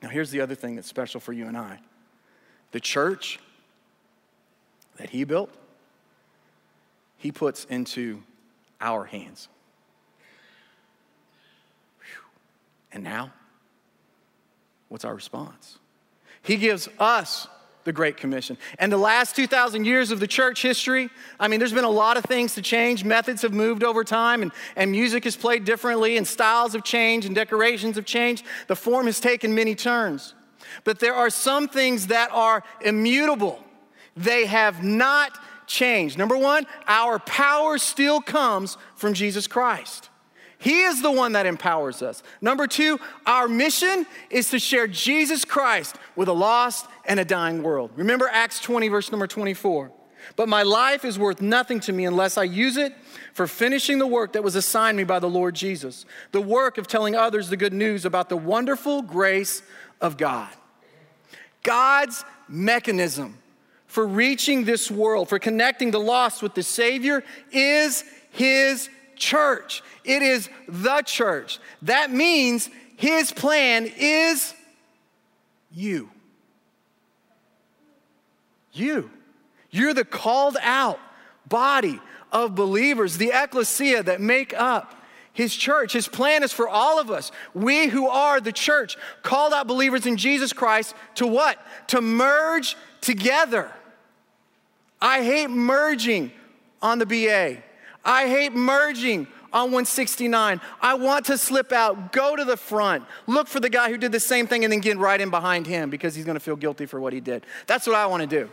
Now, 0.01 0.09
here's 0.09 0.31
the 0.31 0.41
other 0.41 0.55
thing 0.55 0.73
that's 0.73 0.87
special 0.87 1.19
for 1.19 1.33
you 1.33 1.45
and 1.45 1.55
I 1.55 1.77
the 2.71 2.79
church 2.79 3.39
that 4.97 5.11
he 5.11 5.23
built, 5.23 5.51
he 7.17 7.31
puts 7.31 7.65
into 7.65 8.23
our 8.81 9.03
hands. 9.03 9.49
And 12.91 13.03
now, 13.03 13.31
what's 14.95 15.03
our 15.03 15.13
response? 15.13 15.77
He 16.41 16.55
gives 16.55 16.87
us 16.99 17.49
the 17.83 17.91
Great 17.91 18.15
Commission. 18.15 18.57
And 18.79 18.89
the 18.89 18.97
last 18.97 19.35
2,000 19.35 19.83
years 19.83 20.09
of 20.09 20.21
the 20.21 20.25
church 20.25 20.61
history, 20.61 21.09
I 21.37 21.49
mean, 21.49 21.59
there's 21.59 21.73
been 21.73 21.83
a 21.83 21.89
lot 21.89 22.15
of 22.15 22.23
things 22.23 22.55
to 22.55 22.61
change. 22.61 23.03
Methods 23.03 23.41
have 23.41 23.51
moved 23.51 23.83
over 23.83 24.05
time, 24.05 24.41
and, 24.41 24.53
and 24.77 24.91
music 24.91 25.25
is 25.25 25.35
played 25.35 25.65
differently, 25.65 26.15
and 26.15 26.25
styles 26.25 26.71
have 26.71 26.85
changed, 26.85 27.27
and 27.27 27.35
decorations 27.35 27.97
have 27.97 28.05
changed. 28.05 28.45
The 28.67 28.75
form 28.77 29.07
has 29.07 29.19
taken 29.19 29.53
many 29.53 29.75
turns. 29.75 30.33
But 30.85 30.99
there 30.99 31.13
are 31.13 31.29
some 31.29 31.67
things 31.67 32.07
that 32.07 32.31
are 32.31 32.63
immutable, 32.79 33.61
they 34.15 34.45
have 34.45 34.81
not 34.81 35.37
changed. 35.67 36.17
Number 36.17 36.37
one, 36.37 36.67
our 36.87 37.19
power 37.19 37.77
still 37.79 38.21
comes 38.21 38.77
from 38.95 39.13
Jesus 39.13 39.45
Christ. 39.45 40.09
He 40.65 40.81
is 40.81 41.03
the 41.03 41.11
one 41.11 41.33
that 41.33 41.45
empowers 41.45 42.01
us. 42.01 42.23
Number 42.41 42.65
two, 42.65 42.99
our 43.27 43.47
mission 43.47 44.07
is 44.31 44.49
to 44.49 44.57
share 44.57 44.87
Jesus 44.87 45.45
Christ 45.45 45.95
with 46.15 46.27
a 46.27 46.33
lost 46.33 46.87
and 47.05 47.19
a 47.19 47.23
dying 47.23 47.61
world. 47.61 47.91
Remember 47.95 48.27
Acts 48.27 48.59
20, 48.61 48.87
verse 48.87 49.11
number 49.11 49.27
24. 49.27 49.91
But 50.35 50.49
my 50.49 50.63
life 50.63 51.05
is 51.05 51.19
worth 51.19 51.39
nothing 51.39 51.79
to 51.81 51.93
me 51.93 52.05
unless 52.05 52.35
I 52.35 52.45
use 52.45 52.77
it 52.77 52.95
for 53.35 53.45
finishing 53.45 53.99
the 53.99 54.07
work 54.07 54.33
that 54.33 54.43
was 54.43 54.55
assigned 54.55 54.97
me 54.97 55.03
by 55.03 55.19
the 55.19 55.29
Lord 55.29 55.53
Jesus, 55.53 56.03
the 56.31 56.41
work 56.41 56.79
of 56.79 56.87
telling 56.87 57.15
others 57.15 57.49
the 57.49 57.57
good 57.57 57.71
news 57.71 58.03
about 58.03 58.29
the 58.29 58.37
wonderful 58.37 59.03
grace 59.03 59.61
of 60.01 60.17
God. 60.17 60.49
God's 61.61 62.25
mechanism 62.49 63.37
for 63.85 64.07
reaching 64.07 64.63
this 64.63 64.89
world, 64.89 65.29
for 65.29 65.37
connecting 65.37 65.91
the 65.91 65.99
lost 65.99 66.41
with 66.41 66.55
the 66.55 66.63
Savior, 66.63 67.23
is 67.51 68.03
His 68.31 68.89
church. 69.15 69.83
It 70.03 70.21
is 70.21 70.49
the 70.67 71.01
church. 71.01 71.59
That 71.81 72.11
means 72.11 72.69
His 72.97 73.31
plan 73.31 73.91
is 73.97 74.53
you. 75.71 76.09
You. 78.73 79.09
You're 79.71 79.93
the 79.93 80.05
called 80.05 80.57
out 80.61 80.99
body 81.47 81.99
of 82.31 82.55
believers, 82.55 83.17
the 83.17 83.31
ecclesia 83.33 84.03
that 84.03 84.21
make 84.21 84.53
up 84.53 84.95
his 85.35 85.53
church. 85.53 85.91
His 85.91 86.07
plan 86.07 86.43
is 86.43 86.53
for 86.53 86.67
all 86.67 86.99
of 86.99 87.11
us. 87.11 87.31
We 87.53 87.87
who 87.87 88.07
are 88.07 88.39
the 88.39 88.53
church, 88.53 88.97
called 89.21 89.51
out 89.53 89.67
believers 89.67 90.05
in 90.05 90.15
Jesus 90.15 90.53
Christ, 90.53 90.95
to 91.15 91.27
what? 91.27 91.59
To 91.87 92.01
merge 92.01 92.77
together. 93.01 93.69
I 95.01 95.23
hate 95.23 95.49
merging 95.49 96.31
on 96.81 96.99
the 96.99 97.05
BA. 97.05 97.61
I 98.05 98.27
hate 98.27 98.53
merging 98.53 99.27
on 99.51 99.71
169. 99.71 100.61
I 100.81 100.93
want 100.93 101.25
to 101.27 101.37
slip 101.37 101.71
out, 101.71 102.11
go 102.11 102.35
to 102.35 102.45
the 102.45 102.57
front, 102.57 103.03
look 103.25 103.47
for 103.47 103.59
the 103.59 103.69
guy 103.69 103.89
who 103.89 103.97
did 103.97 104.11
the 104.11 104.19
same 104.19 104.47
thing, 104.47 104.63
and 104.63 104.71
then 104.71 104.81
get 104.81 104.97
right 104.97 105.19
in 105.19 105.29
behind 105.29 105.65
him 105.65 105.89
because 105.89 106.13
he's 106.13 106.25
going 106.25 106.35
to 106.35 106.41
feel 106.41 106.55
guilty 106.55 106.85
for 106.85 106.99
what 106.99 107.13
he 107.13 107.21
did. 107.21 107.45
That's 107.65 107.87
what 107.87 107.95
I 107.95 108.05
want 108.05 108.21
to 108.21 108.27
do. 108.27 108.49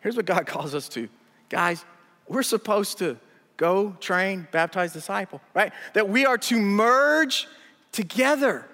Here's 0.00 0.16
what 0.16 0.26
God 0.26 0.46
calls 0.46 0.74
us 0.74 0.88
to. 0.90 1.08
Guys, 1.48 1.84
we're 2.28 2.42
supposed 2.42 2.98
to 2.98 3.16
go, 3.56 3.96
train, 4.00 4.46
baptize, 4.52 4.92
disciple, 4.92 5.40
right? 5.54 5.72
That 5.94 6.08
we 6.08 6.26
are 6.26 6.38
to 6.38 6.60
merge 6.60 7.48
together, 7.90 8.66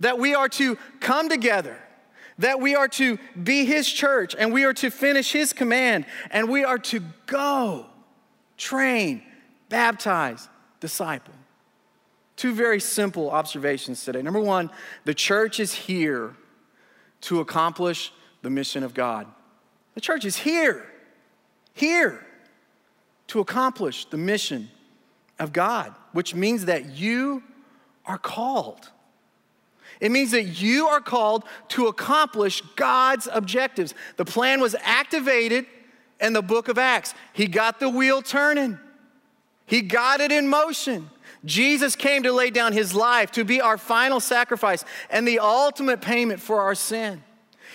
that 0.00 0.18
we 0.18 0.34
are 0.34 0.48
to 0.50 0.76
come 1.00 1.28
together, 1.28 1.78
that 2.38 2.60
we 2.60 2.74
are 2.74 2.88
to 2.88 3.18
be 3.42 3.64
His 3.64 3.88
church 3.88 4.34
and 4.38 4.52
we 4.52 4.64
are 4.64 4.74
to 4.74 4.90
finish 4.90 5.32
His 5.32 5.52
command 5.52 6.06
and 6.30 6.48
we 6.48 6.64
are 6.64 6.78
to 6.78 7.00
go, 7.26 7.86
train, 8.56 9.22
baptize, 9.68 10.48
disciple. 10.80 11.34
Two 12.36 12.52
very 12.54 12.80
simple 12.80 13.30
observations 13.30 14.04
today. 14.04 14.20
Number 14.22 14.40
one, 14.40 14.70
the 15.04 15.14
church 15.14 15.60
is 15.60 15.72
here 15.72 16.34
to 17.22 17.40
accomplish 17.40 18.12
the 18.42 18.50
mission 18.50 18.82
of 18.82 18.92
God. 18.92 19.26
The 19.94 20.00
church 20.00 20.24
is 20.24 20.36
here, 20.36 20.84
here 21.72 22.26
to 23.28 23.40
accomplish 23.40 24.06
the 24.06 24.16
mission 24.16 24.68
of 25.38 25.52
God, 25.52 25.94
which 26.12 26.34
means 26.34 26.66
that 26.66 26.90
you 26.90 27.42
are 28.04 28.18
called. 28.18 28.90
It 30.00 30.10
means 30.10 30.32
that 30.32 30.44
you 30.44 30.86
are 30.88 31.00
called 31.00 31.44
to 31.68 31.86
accomplish 31.86 32.60
God's 32.76 33.28
objectives. 33.32 33.94
The 34.16 34.24
plan 34.24 34.60
was 34.60 34.74
activated 34.82 35.66
in 36.20 36.32
the 36.32 36.42
book 36.42 36.68
of 36.68 36.78
Acts. 36.78 37.14
He 37.32 37.46
got 37.46 37.80
the 37.80 37.88
wheel 37.88 38.22
turning, 38.22 38.78
He 39.66 39.82
got 39.82 40.20
it 40.20 40.32
in 40.32 40.48
motion. 40.48 41.10
Jesus 41.44 41.94
came 41.94 42.22
to 42.22 42.32
lay 42.32 42.48
down 42.48 42.72
His 42.72 42.94
life 42.94 43.30
to 43.32 43.44
be 43.44 43.60
our 43.60 43.76
final 43.76 44.18
sacrifice 44.18 44.84
and 45.10 45.28
the 45.28 45.40
ultimate 45.40 46.00
payment 46.00 46.40
for 46.40 46.60
our 46.60 46.74
sin. 46.74 47.22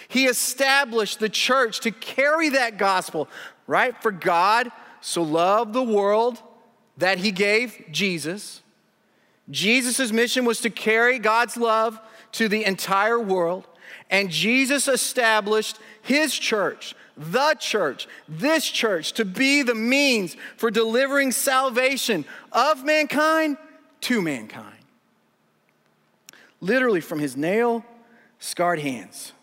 He 0.07 0.25
established 0.25 1.19
the 1.19 1.29
church 1.29 1.81
to 1.81 1.91
carry 1.91 2.49
that 2.49 2.77
gospel, 2.77 3.27
right? 3.67 3.99
For 4.01 4.11
God 4.11 4.71
so 5.01 5.21
loved 5.21 5.73
the 5.73 5.83
world 5.83 6.41
that 6.97 7.19
He 7.19 7.31
gave 7.31 7.85
Jesus. 7.91 8.61
Jesus' 9.49 10.11
mission 10.11 10.45
was 10.45 10.61
to 10.61 10.69
carry 10.69 11.19
God's 11.19 11.57
love 11.57 11.99
to 12.33 12.47
the 12.47 12.65
entire 12.65 13.19
world. 13.19 13.67
And 14.09 14.29
Jesus 14.29 14.87
established 14.87 15.77
his 16.01 16.33
church, 16.33 16.95
the 17.17 17.55
church, 17.59 18.07
this 18.27 18.69
church, 18.69 19.13
to 19.13 19.25
be 19.25 19.61
the 19.61 19.75
means 19.75 20.35
for 20.57 20.71
delivering 20.71 21.31
salvation 21.31 22.25
of 22.51 22.83
mankind 22.83 23.57
to 24.01 24.21
mankind. 24.21 24.75
Literally, 26.61 27.01
from 27.01 27.19
his 27.19 27.37
nail 27.37 27.85
scarred 28.39 28.79
hands, 28.79 29.33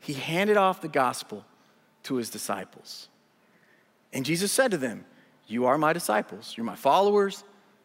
he 0.00 0.12
handed 0.12 0.56
off 0.56 0.80
the 0.80 0.88
gospel 0.88 1.44
to 2.04 2.16
his 2.16 2.30
disciples. 2.30 3.08
And 4.12 4.24
Jesus 4.24 4.52
said 4.52 4.70
to 4.70 4.76
them, 4.76 5.04
You 5.46 5.66
are 5.66 5.78
my 5.78 5.92
disciples, 5.92 6.54
you're 6.56 6.66
my 6.66 6.76
followers, 6.76 7.42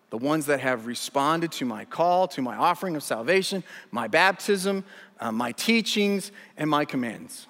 the 0.10 0.18
ones 0.18 0.48
that 0.48 0.60
have 0.60 0.88
responded 0.88 1.52
to 1.54 1.66
my 1.66 1.86
call, 1.86 2.28
to 2.30 2.42
my 2.42 2.56
offering 2.56 2.96
of 2.96 3.04
salvation, 3.04 3.64
my 3.92 4.08
baptism, 4.08 4.84
uh, 5.20 5.32
my 5.32 5.52
teachings, 5.52 6.32
and 6.58 6.70
my 6.70 6.86
commands. 6.86 7.48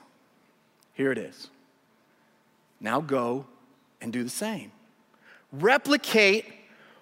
Here 0.93 1.11
it 1.11 1.17
is. 1.17 1.49
Now 2.81 3.01
go 3.01 3.45
and 4.01 4.11
do 4.11 4.23
the 4.23 4.29
same. 4.29 4.71
Replicate 5.51 6.45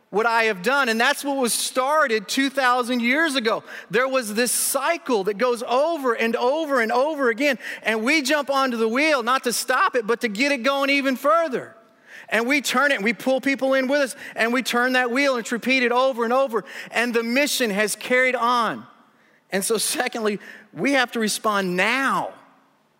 what 0.09 0.25
I 0.25 0.43
have 0.43 0.61
done. 0.61 0.89
And 0.89 0.99
that's 0.99 1.23
what 1.23 1.37
was 1.37 1.53
started 1.53 2.27
2,000 2.27 3.01
years 3.01 3.35
ago. 3.35 3.63
There 3.91 4.07
was 4.07 4.33
this 4.33 4.51
cycle 4.51 5.25
that 5.25 5.37
goes 5.37 5.63
over 5.63 6.13
and 6.13 6.35
over 6.35 6.81
and 6.81 6.91
over 6.91 7.29
again. 7.29 7.59
And 7.83 8.03
we 8.03 8.21
jump 8.21 8.49
onto 8.49 8.77
the 8.77 8.87
wheel 8.87 9.21
not 9.21 9.43
to 9.43 9.53
stop 9.53 9.95
it, 9.95 10.07
but 10.07 10.21
to 10.21 10.27
get 10.27 10.51
it 10.51 10.63
going 10.63 10.89
even 10.89 11.15
further 11.15 11.76
and 12.29 12.47
we 12.47 12.61
turn 12.61 12.91
it 12.91 12.95
and 12.95 13.03
we 13.03 13.13
pull 13.13 13.39
people 13.39 13.73
in 13.73 13.87
with 13.87 14.01
us 14.01 14.15
and 14.35 14.51
we 14.51 14.61
turn 14.61 14.93
that 14.93 15.11
wheel 15.11 15.33
and 15.33 15.41
it's 15.41 15.51
repeated 15.51 15.91
over 15.91 16.23
and 16.23 16.33
over. 16.33 16.65
And 16.91 17.13
the 17.13 17.23
mission 17.23 17.69
has 17.69 17.95
carried 17.95 18.35
on. 18.35 18.85
And 19.49 19.63
so 19.63 19.77
secondly 19.77 20.39
we 20.73 20.93
have 20.93 21.11
to 21.13 21.19
respond 21.19 21.77
now 21.77 22.33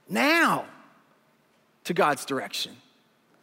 now 0.10 0.66
to 1.84 1.94
god's 1.94 2.26
direction. 2.26 2.74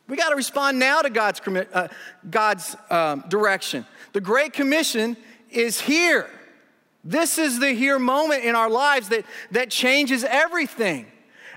We 0.09 0.17
got 0.17 0.31
to 0.31 0.37
respond 0.37 0.79
now 0.79 1.03
to 1.03 1.11
god's, 1.11 1.41
uh, 1.47 1.89
god's 2.31 2.77
um, 2.91 3.25
direction. 3.29 3.87
The 4.13 4.21
great 4.21 4.53
commission 4.53 5.17
is 5.51 5.81
here. 5.81 6.29
This 7.03 7.39
is 7.39 7.59
the 7.59 7.73
here 7.73 7.99
moment 7.99 8.45
in 8.45 8.55
our 8.55 8.71
lives 8.71 9.11
that, 9.11 9.25
that 9.51 9.71
changes 9.71 10.25
everything 10.25 11.07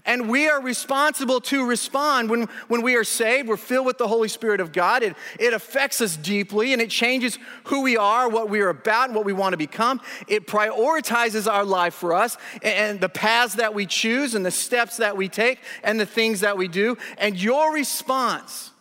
And 0.08 0.30
we 0.30 0.48
are 0.48 0.62
responsible 0.62 1.42
to 1.42 1.68
respond. 1.68 2.30
When, 2.30 2.44
when 2.70 2.82
we 2.82 2.96
are 2.96 3.04
saved, 3.04 3.50
we're 3.50 3.58
filled 3.58 3.86
with 3.86 3.98
the 3.98 4.08
Holy 4.08 4.30
Spirit 4.30 4.62
of 4.62 4.72
God. 4.72 5.04
It, 5.04 5.18
it 5.38 5.54
affects 5.54 6.00
us 6.00 6.16
deeply 6.16 6.72
and 6.72 6.82
it 6.82 6.90
changes 6.90 7.38
who 7.66 7.82
we 7.82 7.98
are, 7.98 8.30
what 8.30 8.50
we 8.50 8.62
are 8.62 8.70
about, 8.70 9.10
and 9.10 9.16
what 9.16 9.26
we 9.26 9.34
want 9.34 9.52
to 9.52 9.58
become. 9.58 10.00
It 10.30 10.48
prioritizes 10.48 11.52
our 11.52 11.66
life 11.66 11.94
for 11.94 12.14
us 12.14 12.38
and 12.64 13.02
the 13.02 13.10
paths 13.10 13.56
that 13.56 13.74
we 13.74 13.86
choose 13.86 14.34
and 14.34 14.46
the 14.46 14.52
steps 14.52 14.96
that 14.98 15.18
we 15.18 15.28
take 15.28 15.60
and 15.84 16.00
the 16.00 16.06
things 16.06 16.40
that 16.40 16.58
we 16.58 16.70
do. 16.70 16.98
And 17.18 17.36
your 17.36 17.74
response 17.74 18.72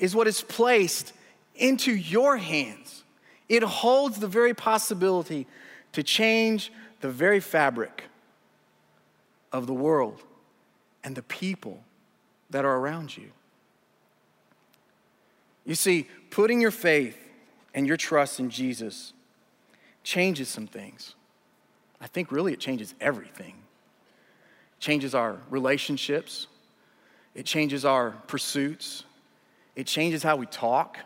is 0.00 0.16
what 0.16 0.26
is 0.26 0.42
placed 0.42 1.12
into 1.54 1.94
your 1.94 2.36
hands. 2.38 3.04
It 3.48 3.62
holds 3.62 4.18
the 4.18 4.26
very 4.26 4.54
possibility 4.54 5.46
to 5.92 6.02
change 6.02 6.72
the 7.02 7.08
very 7.08 7.38
fabric 7.38 8.02
of 9.52 9.68
the 9.68 9.74
world 9.74 10.24
and 11.02 11.16
the 11.16 11.22
people 11.22 11.82
that 12.50 12.64
are 12.64 12.76
around 12.76 13.16
you. 13.16 13.30
You 15.64 15.74
see, 15.74 16.08
putting 16.30 16.60
your 16.60 16.70
faith 16.70 17.16
and 17.74 17.86
your 17.86 17.96
trust 17.96 18.40
in 18.40 18.50
Jesus 18.50 19.12
changes 20.02 20.48
some 20.48 20.66
things. 20.66 21.14
I 22.00 22.06
think 22.06 22.32
really 22.32 22.52
it 22.52 22.60
changes 22.60 22.94
everything. 23.00 23.54
It 24.78 24.80
changes 24.80 25.14
our 25.14 25.38
relationships, 25.50 26.46
it 27.34 27.44
changes 27.44 27.84
our 27.84 28.12
pursuits, 28.26 29.04
it 29.76 29.86
changes 29.86 30.22
how 30.22 30.36
we 30.36 30.46
talk, 30.46 30.98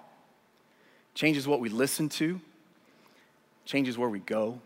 changes 1.14 1.46
what 1.46 1.60
we 1.60 1.68
listen 1.68 2.08
to, 2.10 2.40
changes 3.64 3.98
where 3.98 4.08
we 4.08 4.20
go, 4.20 4.60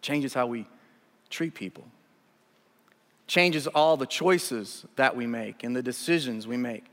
changes 0.00 0.32
how 0.32 0.46
we 0.46 0.66
treat 1.28 1.54
people 1.54 1.84
changes 3.34 3.66
all 3.66 3.96
the 3.96 4.06
choices 4.06 4.86
that 4.94 5.16
we 5.16 5.26
make 5.26 5.64
and 5.64 5.74
the 5.74 5.82
decisions 5.82 6.46
we 6.46 6.56
make. 6.56 6.84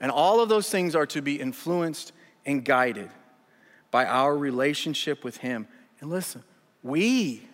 And 0.00 0.10
all 0.10 0.40
of 0.40 0.48
those 0.48 0.70
things 0.70 0.96
are 0.96 1.04
to 1.04 1.20
be 1.20 1.38
influenced 1.38 2.12
and 2.46 2.64
guided 2.64 3.10
by 3.90 4.06
our 4.06 4.34
relationship 4.34 5.22
with 5.22 5.36
Him. 5.36 5.68
And 6.00 6.08
listen, 6.08 6.44
we 6.82 7.46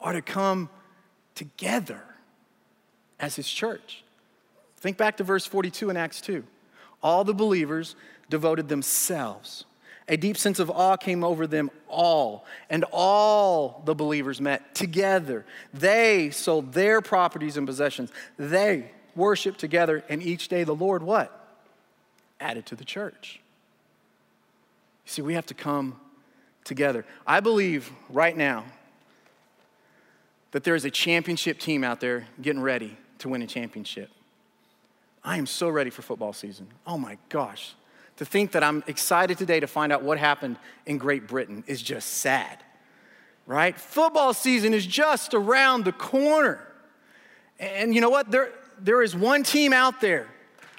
are 0.00 0.14
to 0.14 0.20
come 0.20 0.68
together 1.36 2.02
as 3.20 3.36
His 3.36 3.48
church. 3.48 4.02
Think 4.76 4.96
back 4.96 5.18
to 5.18 5.22
verse 5.22 5.46
42 5.46 5.90
in 5.90 5.96
Acts 5.96 6.20
2. 6.20 6.42
All 7.04 7.22
the 7.22 7.34
believers 7.34 7.94
devoted 8.28 8.68
themselves 8.68 9.64
a 10.08 10.16
deep 10.16 10.36
sense 10.36 10.58
of 10.58 10.70
awe 10.70 10.96
came 10.96 11.24
over 11.24 11.46
them 11.46 11.70
all, 11.88 12.44
and 12.70 12.84
all 12.92 13.82
the 13.84 13.94
believers 13.94 14.40
met 14.40 14.74
together. 14.74 15.44
They 15.74 16.30
sold 16.30 16.72
their 16.72 17.00
properties 17.00 17.56
and 17.56 17.66
possessions. 17.66 18.12
They 18.38 18.92
worshiped 19.16 19.58
together, 19.58 20.04
and 20.08 20.22
each 20.22 20.48
day 20.48 20.62
the 20.62 20.74
Lord 20.74 21.02
what? 21.02 21.32
Added 22.40 22.66
to 22.66 22.76
the 22.76 22.84
church. 22.84 23.40
You 25.06 25.10
see, 25.10 25.22
we 25.22 25.34
have 25.34 25.46
to 25.46 25.54
come 25.54 25.98
together. 26.62 27.04
I 27.26 27.40
believe 27.40 27.90
right 28.08 28.36
now 28.36 28.64
that 30.52 30.62
there 30.62 30.74
is 30.76 30.84
a 30.84 30.90
championship 30.90 31.58
team 31.58 31.82
out 31.82 32.00
there 32.00 32.28
getting 32.40 32.62
ready 32.62 32.96
to 33.18 33.28
win 33.28 33.42
a 33.42 33.46
championship. 33.46 34.10
I 35.24 35.38
am 35.38 35.46
so 35.46 35.68
ready 35.68 35.90
for 35.90 36.02
football 36.02 36.32
season. 36.32 36.68
Oh 36.86 36.96
my 36.96 37.18
gosh 37.28 37.74
to 38.16 38.24
think 38.24 38.52
that 38.52 38.64
I'm 38.64 38.82
excited 38.86 39.38
today 39.38 39.60
to 39.60 39.66
find 39.66 39.92
out 39.92 40.02
what 40.02 40.18
happened 40.18 40.56
in 40.86 40.98
Great 40.98 41.26
Britain 41.26 41.64
is 41.66 41.82
just 41.82 42.14
sad, 42.14 42.58
right? 43.46 43.78
Football 43.78 44.34
season 44.34 44.74
is 44.74 44.86
just 44.86 45.34
around 45.34 45.84
the 45.84 45.92
corner. 45.92 46.66
And 47.58 47.94
you 47.94 48.00
know 48.00 48.10
what? 48.10 48.30
There, 48.30 48.52
there 48.78 49.02
is 49.02 49.14
one 49.14 49.42
team 49.42 49.72
out 49.72 50.00
there 50.00 50.28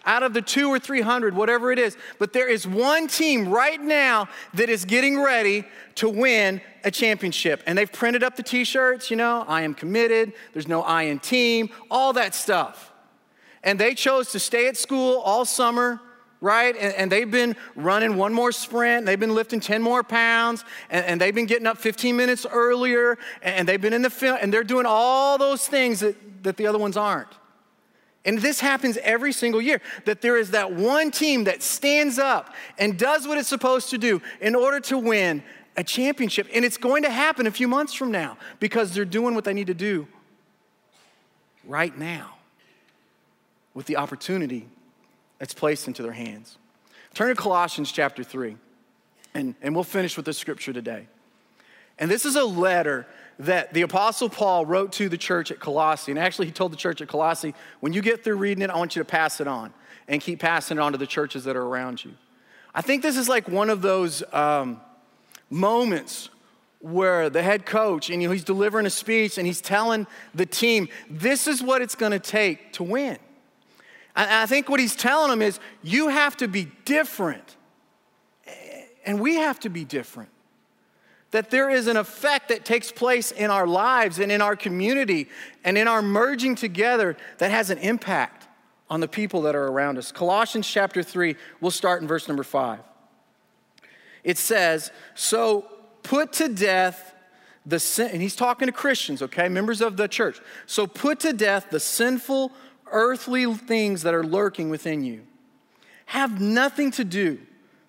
out 0.07 0.23
of 0.23 0.33
the 0.33 0.41
two 0.41 0.69
or 0.69 0.79
300, 0.79 1.35
whatever 1.35 1.71
it 1.71 1.77
is, 1.77 1.97
but 2.17 2.31
there 2.31 2.47
is 2.47 2.65
one 2.65 3.07
team 3.07 3.49
right 3.49 3.79
now 3.79 4.29
that 4.53 4.69
is 4.69 4.85
getting 4.85 5.19
ready 5.19 5.65
to 5.95 6.07
win 6.07 6.61
a 6.85 6.89
championship. 6.89 7.61
And 7.67 7.77
they've 7.77 7.91
printed 7.91 8.23
up 8.23 8.37
the 8.37 8.43
t 8.43 8.63
shirts, 8.63 9.11
you 9.11 9.17
know, 9.17 9.43
I 9.47 9.63
am 9.63 9.73
committed, 9.73 10.31
there's 10.53 10.67
no 10.67 10.81
I 10.81 11.03
in 11.03 11.19
team, 11.19 11.69
all 11.91 12.13
that 12.13 12.33
stuff. 12.33 12.93
And 13.63 13.77
they 13.77 13.93
chose 13.93 14.31
to 14.31 14.39
stay 14.39 14.67
at 14.67 14.77
school 14.77 15.19
all 15.19 15.43
summer 15.43 15.99
right? 16.41 16.75
And, 16.75 16.93
and, 16.93 17.11
they've 17.11 17.29
been 17.29 17.55
running 17.75 18.15
one 18.15 18.33
more 18.33 18.51
sprint, 18.51 19.05
they've 19.05 19.19
been 19.19 19.33
lifting 19.33 19.59
10 19.59 19.81
more 19.81 20.03
pounds, 20.03 20.63
and, 20.89 21.05
and 21.05 21.21
they've 21.21 21.33
been 21.33 21.47
getting 21.47 21.67
up 21.67 21.77
15 21.77 22.15
minutes 22.15 22.45
earlier, 22.49 23.17
and, 23.41 23.55
and 23.55 23.67
they've 23.67 23.81
been 23.81 23.93
in 23.93 24.03
the 24.03 24.09
field, 24.09 24.39
and 24.41 24.53
they're 24.53 24.63
doing 24.63 24.85
all 24.85 25.37
those 25.37 25.67
things 25.67 25.99
that, 26.01 26.15
that 26.43 26.57
the 26.57 26.67
other 26.67 26.77
ones 26.77 26.97
aren't. 26.97 27.29
And 28.25 28.39
this 28.39 28.59
happens 28.59 28.97
every 29.03 29.31
single 29.31 29.61
year 29.61 29.81
that 30.03 30.21
there 30.21 30.37
is 30.37 30.51
that 30.51 30.73
one 30.73 31.11
team 31.11 31.45
that 31.45 31.63
stands 31.63 32.19
up 32.19 32.53
and 32.77 32.99
does 32.99 33.25
what 33.25 33.37
it's 33.37 33.47
supposed 33.47 33.89
to 33.91 33.97
do 33.97 34.21
in 34.41 34.53
order 34.53 34.81
to 34.81 34.97
win 34.97 35.41
a 35.77 35.83
championship. 35.83 36.47
And 36.53 36.65
it's 36.65 36.77
going 36.77 37.03
to 37.03 37.09
happen 37.09 37.47
a 37.47 37.51
few 37.51 37.69
months 37.69 37.93
from 37.93 38.11
now 38.11 38.37
because 38.59 38.93
they're 38.93 39.05
doing 39.05 39.33
what 39.33 39.45
they 39.45 39.53
need 39.53 39.67
to 39.67 39.73
do 39.73 40.09
right 41.63 41.97
now 41.97 42.35
with 43.73 43.85
the 43.85 43.95
opportunity 43.95 44.67
that's 45.39 45.53
placed 45.53 45.87
into 45.87 46.01
their 46.01 46.13
hands. 46.13 46.57
Turn 47.13 47.35
to 47.35 47.41
Colossians 47.41 47.91
chapter 47.91 48.23
3, 48.23 48.57
and, 49.33 49.55
and 49.61 49.73
we'll 49.73 49.83
finish 49.83 50.17
with 50.17 50.25
this 50.25 50.37
scripture 50.37 50.73
today. 50.73 51.07
And 51.99 52.11
this 52.11 52.25
is 52.25 52.35
a 52.35 52.45
letter 52.45 53.07
that 53.39 53.73
the 53.73 53.81
Apostle 53.81 54.29
Paul 54.29 54.65
wrote 54.65 54.91
to 54.93 55.09
the 55.09 55.17
church 55.17 55.51
at 55.51 55.59
Colossae. 55.59 56.11
And 56.11 56.19
actually, 56.19 56.47
he 56.47 56.51
told 56.51 56.71
the 56.71 56.77
church 56.77 57.01
at 57.01 57.07
Colossae, 57.07 57.53
when 57.79 57.93
you 57.93 58.01
get 58.01 58.23
through 58.23 58.35
reading 58.35 58.63
it, 58.63 58.69
I 58.69 58.77
want 58.77 58.95
you 58.95 59.01
to 59.01 59.05
pass 59.05 59.41
it 59.41 59.47
on 59.47 59.73
and 60.07 60.21
keep 60.21 60.39
passing 60.39 60.77
it 60.77 60.81
on 60.81 60.91
to 60.91 60.97
the 60.97 61.07
churches 61.07 61.43
that 61.45 61.55
are 61.55 61.63
around 61.63 62.03
you. 62.03 62.13
I 62.73 62.81
think 62.81 63.01
this 63.01 63.17
is 63.17 63.27
like 63.27 63.47
one 63.47 63.69
of 63.69 63.81
those 63.81 64.23
um, 64.31 64.79
moments 65.49 66.29
where 66.79 67.29
the 67.29 67.41
head 67.41 67.65
coach 67.65 68.09
and 68.09 68.21
he's 68.21 68.43
delivering 68.43 68.85
a 68.85 68.89
speech 68.91 69.37
and 69.37 69.47
he's 69.47 69.61
telling 69.61 70.05
the 70.35 70.45
team, 70.45 70.87
this 71.09 71.47
is 71.47 71.61
what 71.61 71.81
it's 71.81 71.95
going 71.95 72.11
to 72.11 72.19
take 72.19 72.73
to 72.73 72.83
win. 72.83 73.17
And 74.17 74.31
I 74.31 74.47
think 74.47 74.67
what 74.67 74.79
he's 74.79 74.95
telling 74.95 75.29
them 75.29 75.43
is 75.43 75.59
you 75.83 76.07
have 76.07 76.35
to 76.37 76.47
be 76.47 76.71
different. 76.85 77.55
And 79.05 79.21
we 79.21 79.35
have 79.35 79.59
to 79.61 79.69
be 79.69 79.85
different. 79.85 80.29
That 81.31 81.51
there 81.51 81.69
is 81.69 81.87
an 81.87 81.97
effect 81.97 82.49
that 82.49 82.65
takes 82.65 82.91
place 82.91 83.31
in 83.31 83.51
our 83.51 83.67
lives 83.67 84.17
and 84.19 84.31
in 84.31 84.41
our 84.41 84.55
community 84.55 85.29
and 85.63 85.77
in 85.77 85.87
our 85.87 86.01
merging 86.01 86.55
together 86.55 87.15
that 87.37 87.51
has 87.51 87.69
an 87.69 87.77
impact 87.77 88.47
on 88.89 89.01
the 89.01 89.07
people 89.07 89.43
that 89.43 89.55
are 89.55 89.67
around 89.67 89.97
us. 89.97 90.11
Colossians 90.11 90.67
chapter 90.67 91.03
3, 91.03 91.35
we'll 91.61 91.69
start 91.71 92.01
in 92.01 92.07
verse 92.07 92.27
number 92.27 92.43
5. 92.43 92.79
It 94.23 94.37
says, 94.37 94.91
So 95.13 95.67
put 96.03 96.33
to 96.33 96.49
death 96.49 97.13
the 97.65 97.79
sin, 97.79 98.09
and 98.13 98.21
he's 98.21 98.35
talking 98.35 98.67
to 98.67 98.71
Christians, 98.71 99.21
okay, 99.21 99.49
members 99.49 99.81
of 99.81 99.97
the 99.97 100.07
church. 100.07 100.39
So 100.65 100.87
put 100.87 101.19
to 101.19 101.33
death 101.33 101.67
the 101.69 101.81
sinful 101.81 102.53
earthly 102.91 103.51
things 103.53 104.03
that 104.03 104.13
are 104.13 104.23
lurking 104.23 104.69
within 104.69 105.03
you 105.03 105.23
have 106.07 106.39
nothing 106.39 106.91
to 106.91 107.03
do 107.03 107.39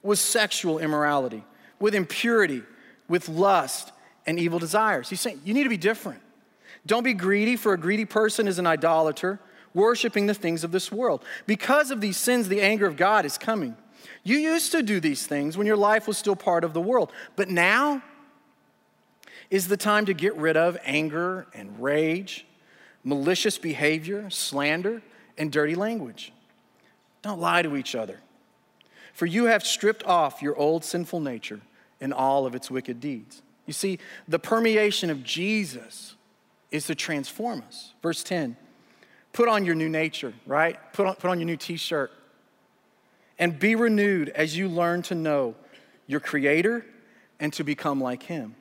with 0.03 0.19
sexual 0.19 0.79
immorality, 0.79 1.45
with 1.79 1.95
impurity, 1.95 2.63
with 3.09 3.29
lust 3.29 3.93
and 4.27 4.39
evil 4.39 4.59
desires. 4.59 5.09
He's 5.09 5.21
saying 5.21 5.41
you 5.45 5.55
need 5.55 5.65
to 5.65 5.69
be 5.69 5.77
different. 5.77 6.21
Don't 6.85 7.03
be 7.03 7.15
greedy, 7.15 7.57
for 7.57 7.73
a 7.73 7.79
greedy 7.79 8.05
person 8.05 8.49
is 8.49 8.59
an 8.59 8.67
idolater, 8.67 9.39
worshiping 9.75 10.27
the 10.27 10.35
things 10.35 10.65
of 10.65 10.73
this 10.73 10.91
world. 10.91 11.25
Because 11.47 11.91
of 11.91 12.01
these 12.01 12.17
sins, 12.17 12.49
the 12.49 12.61
anger 12.61 12.87
of 12.87 12.97
God 12.97 13.25
is 13.25 13.39
coming. 13.39 13.77
You 14.25 14.39
used 14.39 14.73
to 14.73 14.83
do 14.83 15.01
these 15.01 15.27
things 15.27 15.57
when 15.57 15.67
your 15.67 15.77
life 15.77 16.09
was 16.09 16.19
still 16.19 16.37
part 16.37 16.65
of 16.65 16.75
the 16.75 16.81
world, 16.81 17.13
but 17.37 17.49
now 17.49 18.03
is 19.51 19.69
the 19.69 19.77
time 19.77 20.07
to 20.07 20.15
get 20.15 20.37
rid 20.37 20.57
of 20.57 20.77
anger 20.85 21.47
and 21.55 21.81
rage 21.81 22.47
malicious 23.09 23.57
behavior, 23.57 24.29
slander, 24.29 25.01
and 25.39 25.51
dirty 25.51 25.75
language. 25.75 26.31
Don't 27.23 27.41
lie 27.41 27.63
to 27.63 27.75
each 27.75 27.95
other. 27.95 28.21
For 29.15 29.25
you 29.25 29.47
have 29.47 29.65
stripped 29.65 30.05
off 30.05 30.43
your 30.43 30.55
old 30.57 30.85
sinful 30.85 31.21
nature 31.21 31.61
and 32.03 32.13
all 32.13 32.45
of 32.45 32.55
its 32.55 32.71
wicked 32.71 33.01
deeds. 33.01 33.41
You 33.65 33.73
see, 33.73 33.99
the 34.29 34.39
permeation 34.39 35.09
of 35.09 35.25
Jesus 35.25 36.17
is 36.71 36.85
to 36.87 36.95
transform 36.95 37.65
us. 37.67 37.95
Verse 38.03 38.23
10 38.23 38.57
put 39.33 39.49
on 39.49 39.65
your 39.65 39.75
new 39.75 39.89
nature, 39.89 40.35
right? 40.47 40.77
Put 40.93 41.07
on, 41.07 41.15
put 41.15 41.31
on 41.31 41.39
your 41.39 41.47
new 41.47 41.57
t 41.57 41.77
shirt. 41.77 42.11
And 43.39 43.59
be 43.59 43.75
renewed 43.75 44.31
as 44.31 44.57
you 44.57 44.69
learn 44.69 45.03
to 45.03 45.15
know 45.15 45.55
your 46.09 46.19
Creator 46.19 46.85
and 47.39 47.53
to 47.53 47.63
become 47.63 48.01
like 48.01 48.25
Him. 48.25 48.57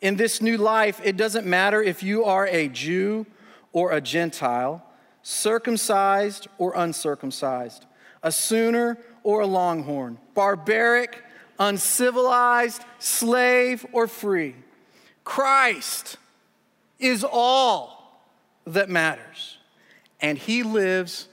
In 0.00 0.16
this 0.16 0.42
new 0.42 0.56
life, 0.56 1.00
it 1.04 1.16
doesn't 1.16 1.46
matter 1.46 1.80
if 1.80 2.02
you 2.02 2.24
are 2.24 2.48
a 2.48 2.68
Jew 2.68 3.26
or 3.72 3.92
a 3.92 4.00
Gentile, 4.00 4.84
circumcised 5.22 6.48
or 6.58 6.74
uncircumcised, 6.76 7.86
a 8.22 8.32
sooner 8.32 8.98
or 9.22 9.40
a 9.40 9.46
longhorn, 9.46 10.18
barbaric, 10.34 11.22
uncivilized, 11.58 12.82
slave 12.98 13.86
or 13.92 14.06
free. 14.06 14.54
Christ 15.24 16.16
is 16.98 17.24
all 17.24 18.22
that 18.66 18.88
matters, 18.88 19.58
and 20.20 20.36
He 20.36 20.62
lives 20.62 21.28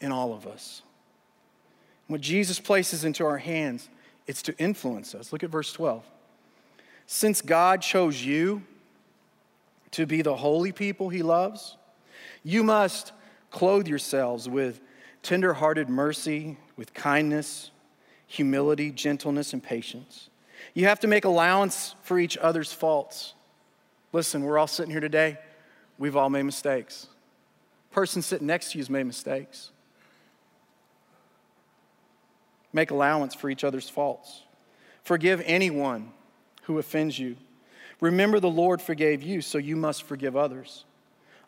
in 0.00 0.12
all 0.12 0.32
of 0.32 0.46
us. 0.46 0.82
What 2.06 2.20
Jesus 2.20 2.58
places 2.58 3.04
into 3.04 3.24
our 3.24 3.38
hands, 3.38 3.88
it's 4.26 4.42
to 4.42 4.58
influence 4.58 5.14
us. 5.14 5.32
Look 5.32 5.42
at 5.42 5.50
verse 5.50 5.72
12. 5.72 6.02
Since 7.06 7.42
God 7.42 7.82
chose 7.82 8.22
you 8.22 8.62
to 9.92 10.06
be 10.06 10.22
the 10.22 10.36
holy 10.36 10.72
people 10.72 11.08
He 11.08 11.22
loves, 11.22 11.76
you 12.42 12.62
must 12.62 13.12
clothe 13.50 13.86
yourselves 13.86 14.48
with 14.48 14.80
tenderhearted 15.22 15.88
mercy, 15.88 16.56
with 16.76 16.94
kindness, 16.94 17.70
humility, 18.26 18.90
gentleness, 18.90 19.52
and 19.52 19.62
patience. 19.62 20.30
You 20.74 20.86
have 20.86 21.00
to 21.00 21.06
make 21.06 21.24
allowance 21.24 21.94
for 22.02 22.18
each 22.18 22.38
other's 22.38 22.72
faults. 22.72 23.34
Listen, 24.12 24.44
we're 24.44 24.58
all 24.58 24.66
sitting 24.66 24.90
here 24.90 25.00
today. 25.00 25.38
We've 25.98 26.16
all 26.16 26.30
made 26.30 26.44
mistakes. 26.44 27.08
Person 27.90 28.22
sitting 28.22 28.46
next 28.46 28.72
to 28.72 28.78
you 28.78 28.82
has 28.82 28.90
made 28.90 29.04
mistakes. 29.04 29.70
Make 32.72 32.90
allowance 32.90 33.34
for 33.34 33.50
each 33.50 33.64
other's 33.64 33.88
faults. 33.88 34.42
Forgive 35.02 35.42
anyone 35.44 36.12
who 36.62 36.78
offends 36.78 37.18
you. 37.18 37.36
Remember, 38.00 38.38
the 38.40 38.48
Lord 38.48 38.80
forgave 38.80 39.22
you, 39.22 39.40
so 39.40 39.58
you 39.58 39.76
must 39.76 40.04
forgive 40.04 40.36
others. 40.36 40.84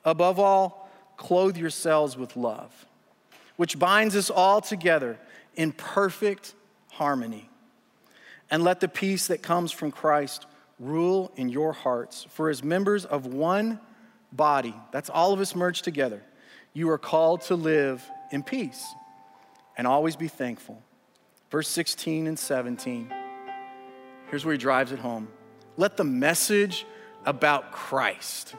Above 0.05 0.39
all, 0.39 0.82
clothe 1.17 1.57
yourselves 1.57 2.17
with 2.17 2.37
love, 2.37 2.87
which 3.57 3.79
binds 3.79 4.17
us 4.17 4.31
all 4.31 4.61
together 4.61 5.19
in 5.55 5.73
perfect 5.73 6.55
harmony. 6.93 7.49
And 8.51 8.63
let 8.63 8.81
the 8.81 8.89
peace 8.89 9.29
that 9.29 9.43
comes 9.43 9.73
from 9.73 9.91
Christ 9.91 10.47
rule 10.79 11.33
in 11.37 11.49
your 11.49 11.73
hearts. 11.73 12.27
For 12.31 12.51
as 12.51 12.63
members 12.63 13.05
of 13.05 13.27
one 13.27 13.81
body, 14.31 14.75
that's 14.91 15.09
all 15.09 15.33
of 15.33 15.41
us 15.41 15.55
merged 15.55 15.85
together, 15.85 16.23
you 16.75 16.91
are 16.91 16.99
called 16.99 17.43
to 17.43 17.55
live 17.55 18.05
in 18.31 18.43
peace 18.43 18.85
and 19.77 19.87
always 19.87 20.17
be 20.17 20.29
thankful. 20.29 20.83
Verse 21.51 21.69
16 21.69 22.27
and 22.27 22.39
17. 22.39 23.13
Here's 24.29 24.45
where 24.45 24.53
he 24.53 24.59
drives 24.59 24.93
it 24.93 24.99
home. 24.99 25.29
Let 25.77 25.97
the 25.97 26.05
message 26.05 26.87
about 27.25 27.73
Christ, 27.73 28.55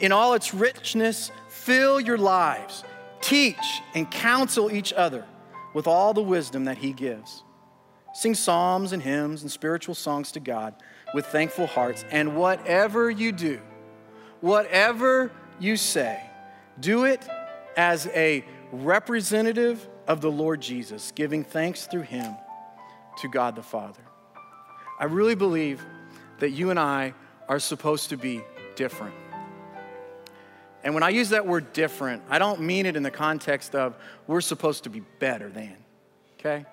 in 0.00 0.12
all 0.12 0.34
its 0.34 0.54
richness, 0.54 1.30
fill 1.66 2.00
your 2.00 2.16
lives. 2.16 2.84
Teach 3.20 3.82
and 3.94 4.08
counsel 4.08 4.70
each 4.70 4.92
other 4.92 5.26
with 5.74 5.88
all 5.88 6.14
the 6.14 6.22
wisdom 6.22 6.64
that 6.64 6.78
he 6.78 6.92
gives. 6.92 7.42
Sing 8.14 8.34
psalms 8.34 8.92
and 8.92 9.02
hymns 9.02 9.42
and 9.42 9.50
spiritual 9.50 9.96
songs 9.96 10.30
to 10.32 10.40
God 10.40 10.74
with 11.12 11.26
thankful 11.26 11.66
hearts. 11.66 12.04
And 12.10 12.36
whatever 12.36 13.10
you 13.10 13.32
do, 13.32 13.60
whatever 14.40 15.32
you 15.58 15.76
say, 15.76 16.22
do 16.78 17.04
it 17.04 17.26
as 17.76 18.06
a 18.14 18.44
representative 18.70 19.86
of 20.06 20.20
the 20.20 20.30
Lord 20.30 20.60
Jesus, 20.62 21.12
giving 21.14 21.42
thanks 21.42 21.86
through 21.86 22.02
him 22.02 22.34
to 23.18 23.28
God 23.28 23.56
the 23.56 23.62
Father. 23.62 24.02
I 25.00 25.04
really 25.04 25.34
believe 25.34 25.84
that 26.38 26.50
you 26.50 26.70
and 26.70 26.78
I 26.78 27.12
are 27.48 27.58
supposed 27.58 28.10
to 28.10 28.16
be 28.16 28.40
different. 28.76 29.14
And 30.86 30.94
when 30.94 31.02
I 31.02 31.08
use 31.08 31.30
that 31.30 31.44
word 31.44 31.72
different, 31.72 32.22
I 32.30 32.38
don't 32.38 32.60
mean 32.60 32.86
it 32.86 32.94
in 32.94 33.02
the 33.02 33.10
context 33.10 33.74
of 33.74 33.96
we're 34.28 34.40
supposed 34.40 34.84
to 34.84 34.88
be 34.88 35.00
better 35.00 35.48
than, 35.48 35.76
okay? 36.38 36.64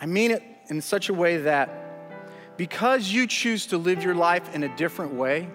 I 0.00 0.06
mean 0.06 0.30
it 0.30 0.42
in 0.68 0.80
such 0.80 1.10
a 1.10 1.12
way 1.12 1.36
that 1.36 2.56
because 2.56 3.12
you 3.12 3.26
choose 3.26 3.66
to 3.66 3.76
live 3.76 4.02
your 4.02 4.14
life 4.14 4.54
in 4.54 4.62
a 4.62 4.74
different 4.74 5.12
way, 5.12 5.50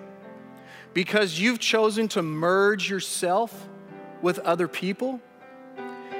because 0.93 1.39
you've 1.39 1.57
chosen 1.57 2.07
to 2.09 2.21
merge 2.21 2.87
yourself 2.87 3.67
with 4.21 4.37
other 4.39 4.67
people, 4.67 5.19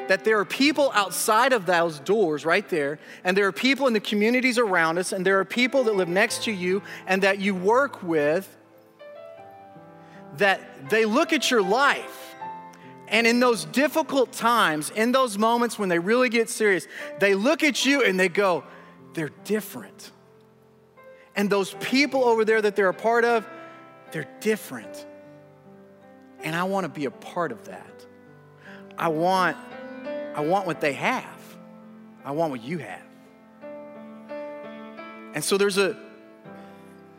that 0.08 0.24
there 0.24 0.40
are 0.40 0.46
people 0.46 0.92
outside 0.96 1.54
of 1.54 1.68
those 1.68 2.00
doors 2.00 2.44
right 2.44 2.68
there, 2.70 2.98
and 3.24 3.38
there 3.38 3.46
are 3.46 3.52
people 3.52 3.86
in 3.86 3.94
the 3.94 4.00
communities 4.00 4.58
around 4.58 4.98
us, 4.98 5.12
and 5.12 5.24
there 5.24 5.40
are 5.40 5.46
people 5.46 5.84
that 5.84 5.96
live 5.96 6.10
next 6.10 6.46
to 6.46 6.52
you 6.52 6.82
and 7.06 7.22
that 7.22 7.38
you 7.38 7.54
work 7.54 8.02
with, 8.02 8.58
that 10.38 10.90
they 10.90 11.06
look 11.06 11.34
at 11.34 11.52
your 11.52 11.62
life. 11.62 12.36
And 13.08 13.28
in 13.28 13.40
those 13.42 13.66
difficult 13.66 14.32
times, 14.32 14.90
in 14.90 15.12
those 15.12 15.38
moments 15.38 15.78
when 15.78 15.90
they 15.90 16.00
really 16.00 16.30
get 16.30 16.50
serious, 16.50 16.88
they 17.20 17.36
look 17.36 17.62
at 17.64 17.86
you 17.86 18.04
and 18.04 18.20
they 18.20 18.30
go, 18.30 18.64
they're 19.14 19.32
different. 19.44 20.12
And 21.36 21.50
those 21.50 21.74
people 21.82 22.24
over 22.24 22.46
there 22.46 22.62
that 22.62 22.76
they're 22.76 22.90
a 22.90 22.94
part 22.94 23.26
of, 23.26 23.46
they're 24.12 24.30
different. 24.40 25.06
And 26.44 26.56
I 26.56 26.64
want 26.64 26.86
to 26.86 26.90
be 26.90 27.06
a 27.06 27.12
part 27.12 27.52
of 27.52 27.66
that. 27.66 28.06
I 28.98 29.10
want 29.10 29.58
I 30.36 30.42
want 30.42 30.66
what 30.66 30.80
they 30.80 30.94
have. 30.94 31.58
I 32.24 32.32
want 32.32 32.52
what 32.52 32.64
you 32.64 32.78
have. 32.78 33.02
And 35.34 35.44
so 35.44 35.58
there's 35.58 35.78
a 35.78 35.98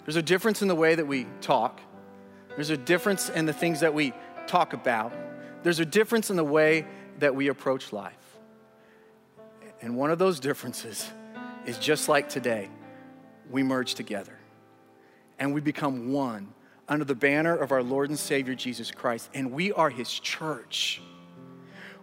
there's 0.04 0.16
a 0.16 0.22
difference 0.22 0.62
in 0.62 0.68
the 0.68 0.74
way 0.74 0.94
that 0.94 1.06
we 1.06 1.26
talk. 1.40 1.80
There's 2.54 2.70
a 2.70 2.76
difference 2.76 3.28
in 3.28 3.46
the 3.46 3.52
things 3.52 3.80
that 3.80 3.94
we 3.94 4.12
talk 4.46 4.72
about. 4.72 5.12
There's 5.62 5.80
a 5.80 5.86
difference 5.86 6.30
in 6.30 6.36
the 6.36 6.44
way 6.44 6.86
that 7.18 7.34
we 7.34 7.48
approach 7.48 7.92
life. 7.92 8.14
And 9.80 9.96
one 9.96 10.10
of 10.10 10.18
those 10.18 10.40
differences 10.40 11.10
is 11.66 11.78
just 11.78 12.08
like 12.08 12.28
today, 12.28 12.68
we 13.50 13.62
merge 13.62 13.94
together 13.94 14.38
and 15.38 15.52
we 15.52 15.60
become 15.60 16.12
one 16.12 16.54
under 16.88 17.04
the 17.04 17.14
banner 17.14 17.56
of 17.56 17.72
our 17.72 17.82
Lord 17.82 18.10
and 18.10 18.18
Savior 18.18 18.54
Jesus 18.54 18.90
Christ, 18.90 19.30
and 19.34 19.52
we 19.52 19.72
are 19.72 19.90
His 19.90 20.10
church. 20.10 21.00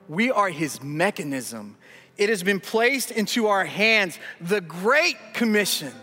We 0.10 0.32
are 0.32 0.50
his 0.50 0.82
mechanism. 0.82 1.78
It 2.18 2.30
has 2.30 2.44
been 2.44 2.60
placed 2.60 3.12
into 3.12 3.48
our 3.48 3.64
hands 3.64 4.20
the 4.42 4.60
Great 4.60 5.16
Commission, 5.34 5.94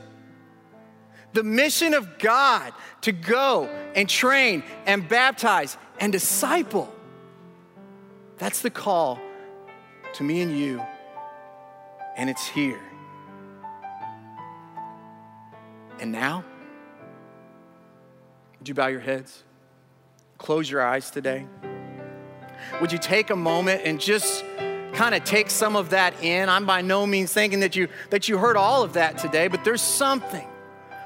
the 1.37 1.45
mission 1.45 1.95
of 1.95 2.19
God 2.19 2.73
to 3.03 3.13
go 3.13 3.67
and 3.95 4.09
train 4.09 4.63
and 4.87 5.07
baptize 5.09 5.77
and 6.01 6.11
disciple. 6.11 6.93
That's 8.39 8.63
the 8.63 8.71
call 8.71 9.21
to 10.15 10.25
me 10.25 10.41
and 10.41 10.59
you, 10.59 10.83
and 12.17 12.31
it's 12.31 12.47
here. 12.47 12.81
And 16.01 16.11
now, 16.11 16.43
would 18.59 18.69
you 18.69 18.75
bow 18.75 18.87
your 18.87 19.01
heads? 19.01 19.45
Close 20.39 20.71
your 20.71 20.83
eyes 20.83 21.11
today 21.11 21.47
would 22.81 22.93
you 22.93 22.99
take 22.99 23.31
a 23.31 23.37
moment 23.37 23.83
and 23.85 24.01
just 24.01 24.45
kind 24.93 25.15
of 25.15 25.25
take 25.25 25.51
some 25.51 25.77
of 25.77 25.91
that 25.91 26.23
in? 26.23 26.49
I'm 26.49 26.67
by 26.67 26.83
no 26.83 27.07
means 27.07 27.33
thinking 27.33 27.61
that 27.61 27.77
you 27.77 27.89
that 28.11 28.29
you 28.29 28.39
heard 28.39 28.57
all 28.57 28.83
of 28.83 28.95
that 28.95 29.19
today, 29.19 29.49
but 29.49 29.65
there's 29.65 29.83
something. 29.83 30.47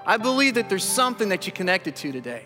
I 0.07 0.17
believe 0.17 0.55
that 0.55 0.69
there's 0.69 0.85
something 0.85 1.29
that 1.29 1.47
you 1.47 1.53
connected 1.53 1.97
to 1.97 2.13
today. 2.13 2.45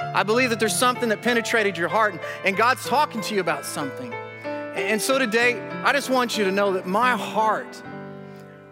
I 0.00 0.22
believe 0.22 0.50
that 0.50 0.60
there's 0.60 0.76
something 0.76 1.08
that 1.10 1.22
penetrated 1.22 1.76
your 1.76 1.88
heart 1.88 2.12
and, 2.12 2.20
and 2.44 2.56
God's 2.56 2.84
talking 2.86 3.20
to 3.22 3.34
you 3.34 3.40
about 3.40 3.64
something. 3.64 4.12
And 4.12 5.00
so 5.00 5.18
today, 5.18 5.60
I 5.84 5.92
just 5.92 6.10
want 6.10 6.36
you 6.36 6.44
to 6.44 6.52
know 6.52 6.72
that 6.74 6.86
my 6.86 7.16
heart, 7.16 7.82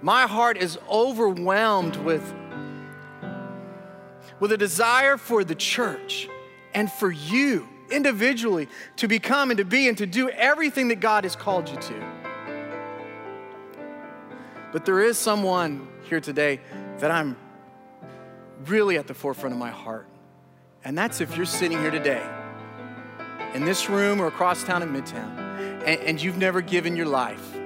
my 0.02 0.22
heart 0.22 0.56
is 0.56 0.78
overwhelmed 0.90 1.96
with, 1.96 2.34
with 4.40 4.52
a 4.52 4.58
desire 4.58 5.16
for 5.16 5.44
the 5.44 5.54
church 5.54 6.28
and 6.74 6.90
for 6.90 7.10
you 7.10 7.68
individually 7.90 8.68
to 8.96 9.08
become 9.08 9.50
and 9.50 9.58
to 9.58 9.64
be 9.64 9.88
and 9.88 9.96
to 9.98 10.06
do 10.06 10.28
everything 10.30 10.88
that 10.88 11.00
God 11.00 11.24
has 11.24 11.36
called 11.36 11.68
you 11.68 11.76
to. 11.76 12.12
But 14.72 14.84
there 14.84 15.02
is 15.02 15.18
someone 15.18 15.88
here 16.08 16.20
today 16.20 16.60
that 16.98 17.10
I'm 17.10 17.36
really 18.68 18.98
at 18.98 19.07
the 19.07 19.14
forefront 19.14 19.53
of 19.53 19.59
my 19.59 19.70
heart. 19.70 20.07
And 20.85 20.96
that's 20.96 21.20
if 21.20 21.37
you're 21.37 21.46
sitting 21.46 21.79
here 21.79 21.90
today 21.90 22.22
in 23.55 23.64
this 23.64 23.88
room 23.88 24.20
or 24.20 24.27
across 24.27 24.64
town 24.64 24.83
in 24.83 24.90
Midtown 24.90 25.38
and, 25.87 26.00
and 26.00 26.22
you've 26.22 26.37
never 26.37 26.61
given 26.61 26.96
your 26.96 27.07
life 27.07 27.57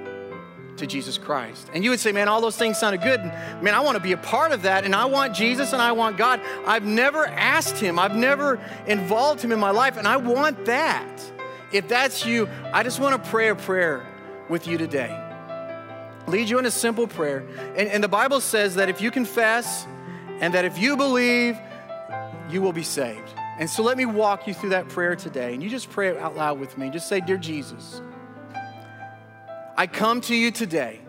to 0.77 0.87
Jesus 0.87 1.17
Christ. 1.17 1.69
And 1.73 1.83
you 1.83 1.89
would 1.89 1.99
say, 1.99 2.11
man, 2.11 2.27
all 2.27 2.41
those 2.41 2.57
things 2.57 2.77
sounded 2.77 3.01
good. 3.01 3.19
And, 3.19 3.61
man, 3.61 3.73
I 3.73 3.81
want 3.81 3.97
to 3.97 4.03
be 4.03 4.13
a 4.13 4.17
part 4.17 4.51
of 4.51 4.63
that. 4.63 4.85
And 4.85 4.95
I 4.95 5.05
want 5.05 5.35
Jesus 5.35 5.73
and 5.73 5.81
I 5.81 5.91
want 5.91 6.17
God. 6.17 6.41
I've 6.65 6.85
never 6.85 7.25
asked 7.25 7.77
Him, 7.77 7.99
I've 7.99 8.15
never 8.15 8.59
involved 8.87 9.41
Him 9.41 9.51
in 9.51 9.59
my 9.59 9.71
life. 9.71 9.97
And 9.97 10.07
I 10.07 10.17
want 10.17 10.65
that. 10.65 11.21
If 11.71 11.87
that's 11.87 12.25
you, 12.25 12.49
I 12.73 12.83
just 12.83 12.99
want 12.99 13.21
to 13.21 13.29
pray 13.29 13.49
a 13.49 13.55
prayer 13.55 14.05
with 14.49 14.67
you 14.67 14.77
today. 14.77 15.25
Lead 16.27 16.49
you 16.49 16.59
in 16.59 16.65
a 16.65 16.71
simple 16.71 17.07
prayer. 17.07 17.45
And, 17.75 17.89
and 17.89 18.03
the 18.03 18.07
Bible 18.07 18.41
says 18.41 18.75
that 18.75 18.89
if 18.89 19.01
you 19.01 19.11
confess 19.11 19.85
and 20.41 20.53
that 20.53 20.65
if 20.65 20.77
you 20.77 20.95
believe, 20.97 21.57
you 22.49 22.61
will 22.61 22.73
be 22.73 22.83
saved. 22.83 23.33
And 23.59 23.69
so 23.69 23.83
let 23.83 23.97
me 23.97 24.05
walk 24.05 24.47
you 24.47 24.53
through 24.53 24.69
that 24.69 24.87
prayer 24.87 25.15
today. 25.15 25.53
And 25.53 25.61
you 25.61 25.69
just 25.69 25.89
pray 25.89 26.07
it 26.07 26.17
out 26.17 26.35
loud 26.35 26.59
with 26.59 26.77
me. 26.77 26.89
Just 26.89 27.07
say, 27.09 27.19
Dear 27.19 27.37
Jesus, 27.37 28.01
I 29.77 29.85
come 29.85 30.21
to 30.21 30.35
you 30.35 30.51
today 30.51 31.01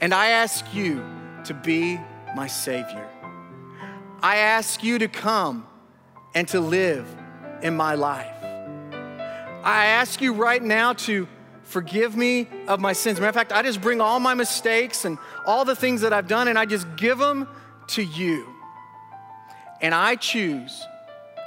and 0.00 0.14
I 0.14 0.28
ask 0.28 0.64
you 0.74 1.04
to 1.44 1.54
be 1.54 1.98
my 2.36 2.46
Savior. 2.46 3.08
I 4.22 4.36
ask 4.36 4.82
you 4.82 4.98
to 4.98 5.08
come 5.08 5.66
and 6.34 6.46
to 6.48 6.60
live 6.60 7.06
in 7.62 7.76
my 7.76 7.94
life. 7.94 8.34
I 8.42 9.86
ask 9.86 10.20
you 10.20 10.34
right 10.34 10.62
now 10.62 10.92
to 10.92 11.26
forgive 11.62 12.16
me 12.16 12.48
of 12.66 12.80
my 12.80 12.92
sins. 12.92 13.18
Matter 13.18 13.28
of 13.28 13.34
fact, 13.34 13.52
I 13.52 13.62
just 13.62 13.80
bring 13.80 14.00
all 14.00 14.20
my 14.20 14.34
mistakes 14.34 15.04
and 15.04 15.18
all 15.46 15.64
the 15.64 15.76
things 15.76 16.00
that 16.02 16.12
I've 16.12 16.28
done 16.28 16.48
and 16.48 16.58
I 16.58 16.64
just 16.64 16.86
give 16.96 17.18
them 17.18 17.48
to 17.88 18.02
you. 18.02 18.54
And 19.80 19.94
I 19.94 20.16
choose 20.16 20.84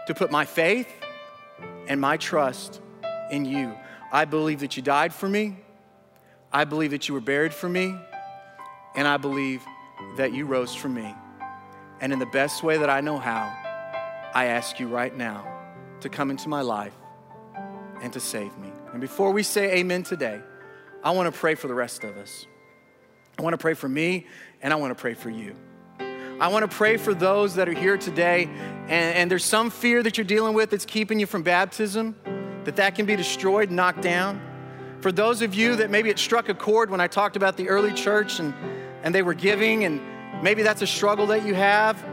to 0.07 0.13
put 0.13 0.31
my 0.31 0.45
faith 0.45 0.87
and 1.87 1.99
my 1.99 2.17
trust 2.17 2.81
in 3.31 3.45
you. 3.45 3.75
I 4.11 4.25
believe 4.25 4.59
that 4.59 4.75
you 4.75 4.83
died 4.83 5.13
for 5.13 5.27
me. 5.27 5.57
I 6.51 6.65
believe 6.65 6.91
that 6.91 7.07
you 7.07 7.13
were 7.13 7.21
buried 7.21 7.53
for 7.53 7.69
me. 7.69 7.95
And 8.95 9.07
I 9.07 9.17
believe 9.17 9.63
that 10.17 10.33
you 10.33 10.45
rose 10.45 10.75
for 10.75 10.89
me. 10.89 11.15
And 12.01 12.11
in 12.11 12.19
the 12.19 12.25
best 12.25 12.63
way 12.63 12.77
that 12.77 12.89
I 12.89 13.01
know 13.01 13.17
how, 13.17 13.55
I 14.33 14.45
ask 14.45 14.79
you 14.79 14.87
right 14.87 15.15
now 15.15 15.47
to 16.01 16.09
come 16.09 16.31
into 16.31 16.49
my 16.49 16.61
life 16.61 16.93
and 18.01 18.11
to 18.13 18.19
save 18.19 18.57
me. 18.57 18.71
And 18.91 18.99
before 18.99 19.31
we 19.31 19.43
say 19.43 19.77
amen 19.77 20.03
today, 20.03 20.41
I 21.03 21.11
want 21.11 21.33
to 21.33 21.39
pray 21.39 21.55
for 21.55 21.67
the 21.67 21.73
rest 21.73 22.03
of 22.03 22.17
us. 22.17 22.47
I 23.37 23.43
want 23.43 23.53
to 23.53 23.57
pray 23.57 23.73
for 23.73 23.87
me 23.87 24.27
and 24.61 24.73
I 24.73 24.75
want 24.75 24.95
to 24.95 24.99
pray 24.99 25.13
for 25.13 25.29
you. 25.29 25.55
I 26.41 26.47
want 26.47 26.69
to 26.69 26.75
pray 26.75 26.97
for 26.97 27.13
those 27.13 27.53
that 27.53 27.69
are 27.69 27.73
here 27.73 27.97
today 27.97 28.45
and, 28.45 29.15
and, 29.15 29.31
there's 29.31 29.45
some 29.45 29.69
fear 29.69 30.01
that 30.01 30.17
you're 30.17 30.25
dealing 30.25 30.55
with 30.55 30.71
that's 30.71 30.85
keeping 30.87 31.19
you 31.19 31.27
from 31.27 31.43
baptism, 31.43 32.15
that 32.63 32.75
that 32.77 32.95
can 32.95 33.05
be 33.05 33.15
destroyed, 33.15 33.69
knocked 33.69 34.01
down. 34.01 34.41
For 35.01 35.11
those 35.11 35.43
of 35.43 35.53
you 35.53 35.75
that 35.75 35.91
maybe 35.91 36.09
it 36.09 36.17
struck 36.17 36.49
a 36.49 36.55
chord 36.55 36.89
when 36.89 36.99
I 36.99 37.05
talked 37.05 37.35
about 37.35 37.57
the 37.57 37.69
early 37.69 37.93
church 37.93 38.39
and, 38.39 38.55
and 39.03 39.13
they 39.13 39.21
were 39.21 39.35
giving 39.35 39.83
and 39.83 40.01
maybe 40.41 40.63
that's 40.63 40.81
a 40.81 40.87
struggle 40.87 41.27
that 41.27 41.45
you 41.45 41.53
have. 41.53 42.03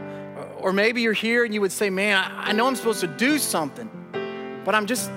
Or 0.59 0.71
maybe 0.73 1.01
you're 1.01 1.11
here 1.11 1.43
and 1.43 1.51
you 1.51 1.61
would 1.61 1.71
say, 1.71 1.89
man, 1.89 2.15
I, 2.15 2.49
I 2.49 2.51
know 2.51 2.67
I'm 2.67 2.75
supposed 2.75 3.01
to 3.01 3.07
do 3.07 3.39
something, 3.39 3.89
but 4.63 4.75
I'm 4.75 4.85
just, 4.85 5.09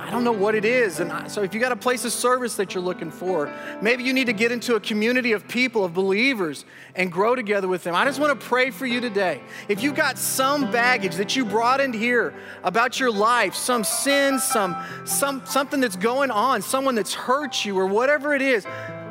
I 0.00 0.10
don't 0.10 0.22
know 0.22 0.32
what 0.32 0.54
it 0.54 0.64
is. 0.64 1.00
And 1.00 1.10
I, 1.10 1.26
so, 1.26 1.42
if 1.42 1.52
you 1.52 1.60
got 1.60 1.72
a 1.72 1.76
place 1.76 2.04
of 2.04 2.12
service 2.12 2.54
that 2.56 2.72
you're 2.74 2.82
looking 2.82 3.10
for, 3.10 3.52
maybe 3.82 4.04
you 4.04 4.12
need 4.12 4.26
to 4.26 4.32
get 4.32 4.52
into 4.52 4.76
a 4.76 4.80
community 4.80 5.32
of 5.32 5.48
people, 5.48 5.84
of 5.84 5.92
believers, 5.92 6.64
and 6.94 7.10
grow 7.10 7.34
together 7.34 7.66
with 7.66 7.82
them. 7.82 7.94
I 7.94 8.04
just 8.04 8.20
want 8.20 8.38
to 8.38 8.46
pray 8.46 8.70
for 8.70 8.86
you 8.86 9.00
today. 9.00 9.40
If 9.68 9.82
you've 9.82 9.96
got 9.96 10.16
some 10.16 10.70
baggage 10.70 11.16
that 11.16 11.34
you 11.34 11.44
brought 11.44 11.80
in 11.80 11.92
here 11.92 12.32
about 12.62 13.00
your 13.00 13.10
life, 13.10 13.54
some 13.54 13.82
sin, 13.82 14.38
some, 14.38 14.76
some 15.04 15.44
something 15.44 15.80
that's 15.80 15.96
going 15.96 16.30
on, 16.30 16.62
someone 16.62 16.94
that's 16.94 17.14
hurt 17.14 17.64
you, 17.64 17.76
or 17.78 17.86
whatever 17.86 18.34
it 18.34 18.42
is, 18.42 18.66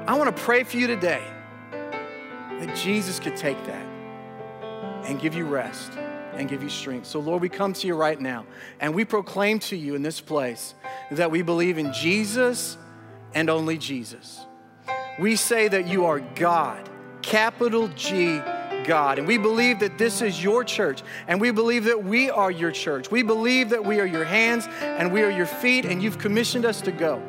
I 0.08 0.18
want 0.18 0.36
to 0.36 0.44
pray 0.44 0.64
for 0.64 0.78
you 0.78 0.88
today 0.88 1.24
that 1.72 2.76
Jesus 2.76 3.20
could 3.20 3.36
take 3.36 3.62
that 3.66 3.86
and 5.06 5.20
give 5.20 5.36
you 5.36 5.46
rest 5.46 5.92
and 6.38 6.48
give 6.48 6.64
you 6.64 6.70
strength. 6.70 7.08
So, 7.08 7.20
Lord, 7.20 7.42
we 7.42 7.50
come 7.50 7.74
to 7.74 7.88
you 7.88 7.96
right 7.96 8.20
now 8.20 8.46
and 8.80 8.94
we 8.94 9.06
proclaim 9.06 9.60
to 9.60 9.76
you 9.76 9.96
in 9.96 10.02
this 10.02 10.22
place 10.22 10.76
that 11.12 11.32
we 11.32 11.42
believe 11.42 11.78
in 11.78 11.92
Jesus 11.94 12.78
and 13.34 13.50
only 13.50 13.78
Jesus. 13.78 14.46
We 15.20 15.36
say 15.36 15.68
that 15.68 15.88
you 15.88 16.06
are 16.06 16.20
God, 16.36 16.90
capital 17.22 17.88
G. 17.90 18.42
God. 18.86 19.20
And 19.20 19.28
we 19.28 19.38
believe 19.38 19.80
that 19.80 19.98
this 19.98 20.22
is 20.22 20.42
your 20.42 20.64
church. 20.64 21.04
And 21.28 21.42
we 21.42 21.52
believe 21.52 21.84
that 21.84 22.06
we 22.06 22.30
are 22.30 22.50
your 22.50 22.72
church. 22.72 23.12
We 23.12 23.22
believe 23.22 23.72
that 23.72 23.84
we 23.84 24.00
are 24.00 24.06
your 24.06 24.24
hands 24.24 24.66
and 24.80 25.12
we 25.12 25.24
are 25.24 25.30
your 25.30 25.46
feet, 25.46 25.84
and 25.84 26.02
you've 26.02 26.18
commissioned 26.18 26.64
us 26.64 26.80
to 26.82 26.94
go. 26.94 27.22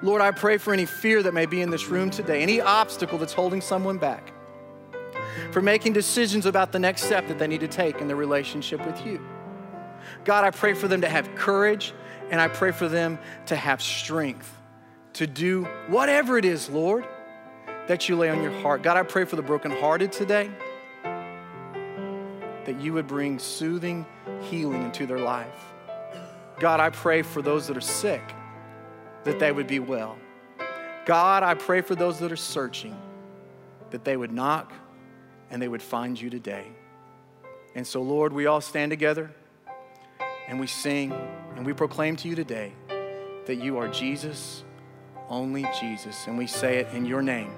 Lord, 0.00 0.22
I 0.22 0.30
pray 0.30 0.56
for 0.56 0.72
any 0.72 0.86
fear 0.86 1.22
that 1.22 1.34
may 1.34 1.44
be 1.44 1.60
in 1.60 1.68
this 1.68 1.88
room 1.88 2.10
today, 2.10 2.42
any 2.42 2.60
obstacle 2.60 3.18
that's 3.18 3.34
holding 3.34 3.60
someone 3.60 3.98
back 3.98 4.32
for 5.52 5.60
making 5.60 5.92
decisions 5.92 6.46
about 6.46 6.72
the 6.72 6.78
next 6.78 7.04
step 7.04 7.28
that 7.28 7.38
they 7.38 7.46
need 7.46 7.60
to 7.60 7.68
take 7.68 8.00
in 8.00 8.06
their 8.06 8.16
relationship 8.16 8.84
with 8.86 9.04
you. 9.06 9.24
God, 10.24 10.44
I 10.44 10.50
pray 10.50 10.74
for 10.74 10.88
them 10.88 11.00
to 11.00 11.08
have 11.08 11.34
courage 11.34 11.92
and 12.30 12.40
I 12.40 12.48
pray 12.48 12.72
for 12.72 12.88
them 12.88 13.18
to 13.46 13.56
have 13.56 13.82
strength 13.82 14.50
to 15.14 15.26
do 15.26 15.64
whatever 15.88 16.38
it 16.38 16.44
is, 16.44 16.68
Lord, 16.68 17.06
that 17.86 18.08
you 18.08 18.16
lay 18.16 18.30
on 18.30 18.42
your 18.42 18.52
heart. 18.60 18.82
God, 18.82 18.96
I 18.96 19.02
pray 19.02 19.24
for 19.24 19.36
the 19.36 19.42
brokenhearted 19.42 20.12
today 20.12 20.50
that 22.64 22.80
you 22.80 22.92
would 22.94 23.06
bring 23.06 23.38
soothing 23.38 24.06
healing 24.40 24.82
into 24.82 25.06
their 25.06 25.18
life. 25.18 25.72
God, 26.58 26.80
I 26.80 26.90
pray 26.90 27.22
for 27.22 27.42
those 27.42 27.66
that 27.66 27.76
are 27.76 27.82
sick 27.82 28.22
that 29.24 29.38
they 29.38 29.52
would 29.52 29.66
be 29.66 29.80
well. 29.80 30.16
God, 31.04 31.42
I 31.42 31.54
pray 31.54 31.80
for 31.80 31.94
those 31.94 32.18
that 32.20 32.32
are 32.32 32.36
searching 32.36 32.96
that 33.90 34.04
they 34.04 34.16
would 34.16 34.32
knock 34.32 34.72
and 35.54 35.62
they 35.62 35.68
would 35.68 35.80
find 35.80 36.20
you 36.20 36.28
today. 36.28 36.66
And 37.76 37.86
so, 37.86 38.02
Lord, 38.02 38.32
we 38.32 38.46
all 38.46 38.60
stand 38.60 38.90
together 38.90 39.30
and 40.48 40.58
we 40.58 40.66
sing 40.66 41.12
and 41.54 41.64
we 41.64 41.72
proclaim 41.72 42.16
to 42.16 42.28
you 42.28 42.34
today 42.34 42.72
that 43.46 43.62
you 43.62 43.78
are 43.78 43.86
Jesus, 43.86 44.64
only 45.28 45.64
Jesus. 45.78 46.26
And 46.26 46.36
we 46.36 46.48
say 46.48 46.78
it 46.78 46.88
in 46.92 47.06
your 47.06 47.22
name. 47.22 47.52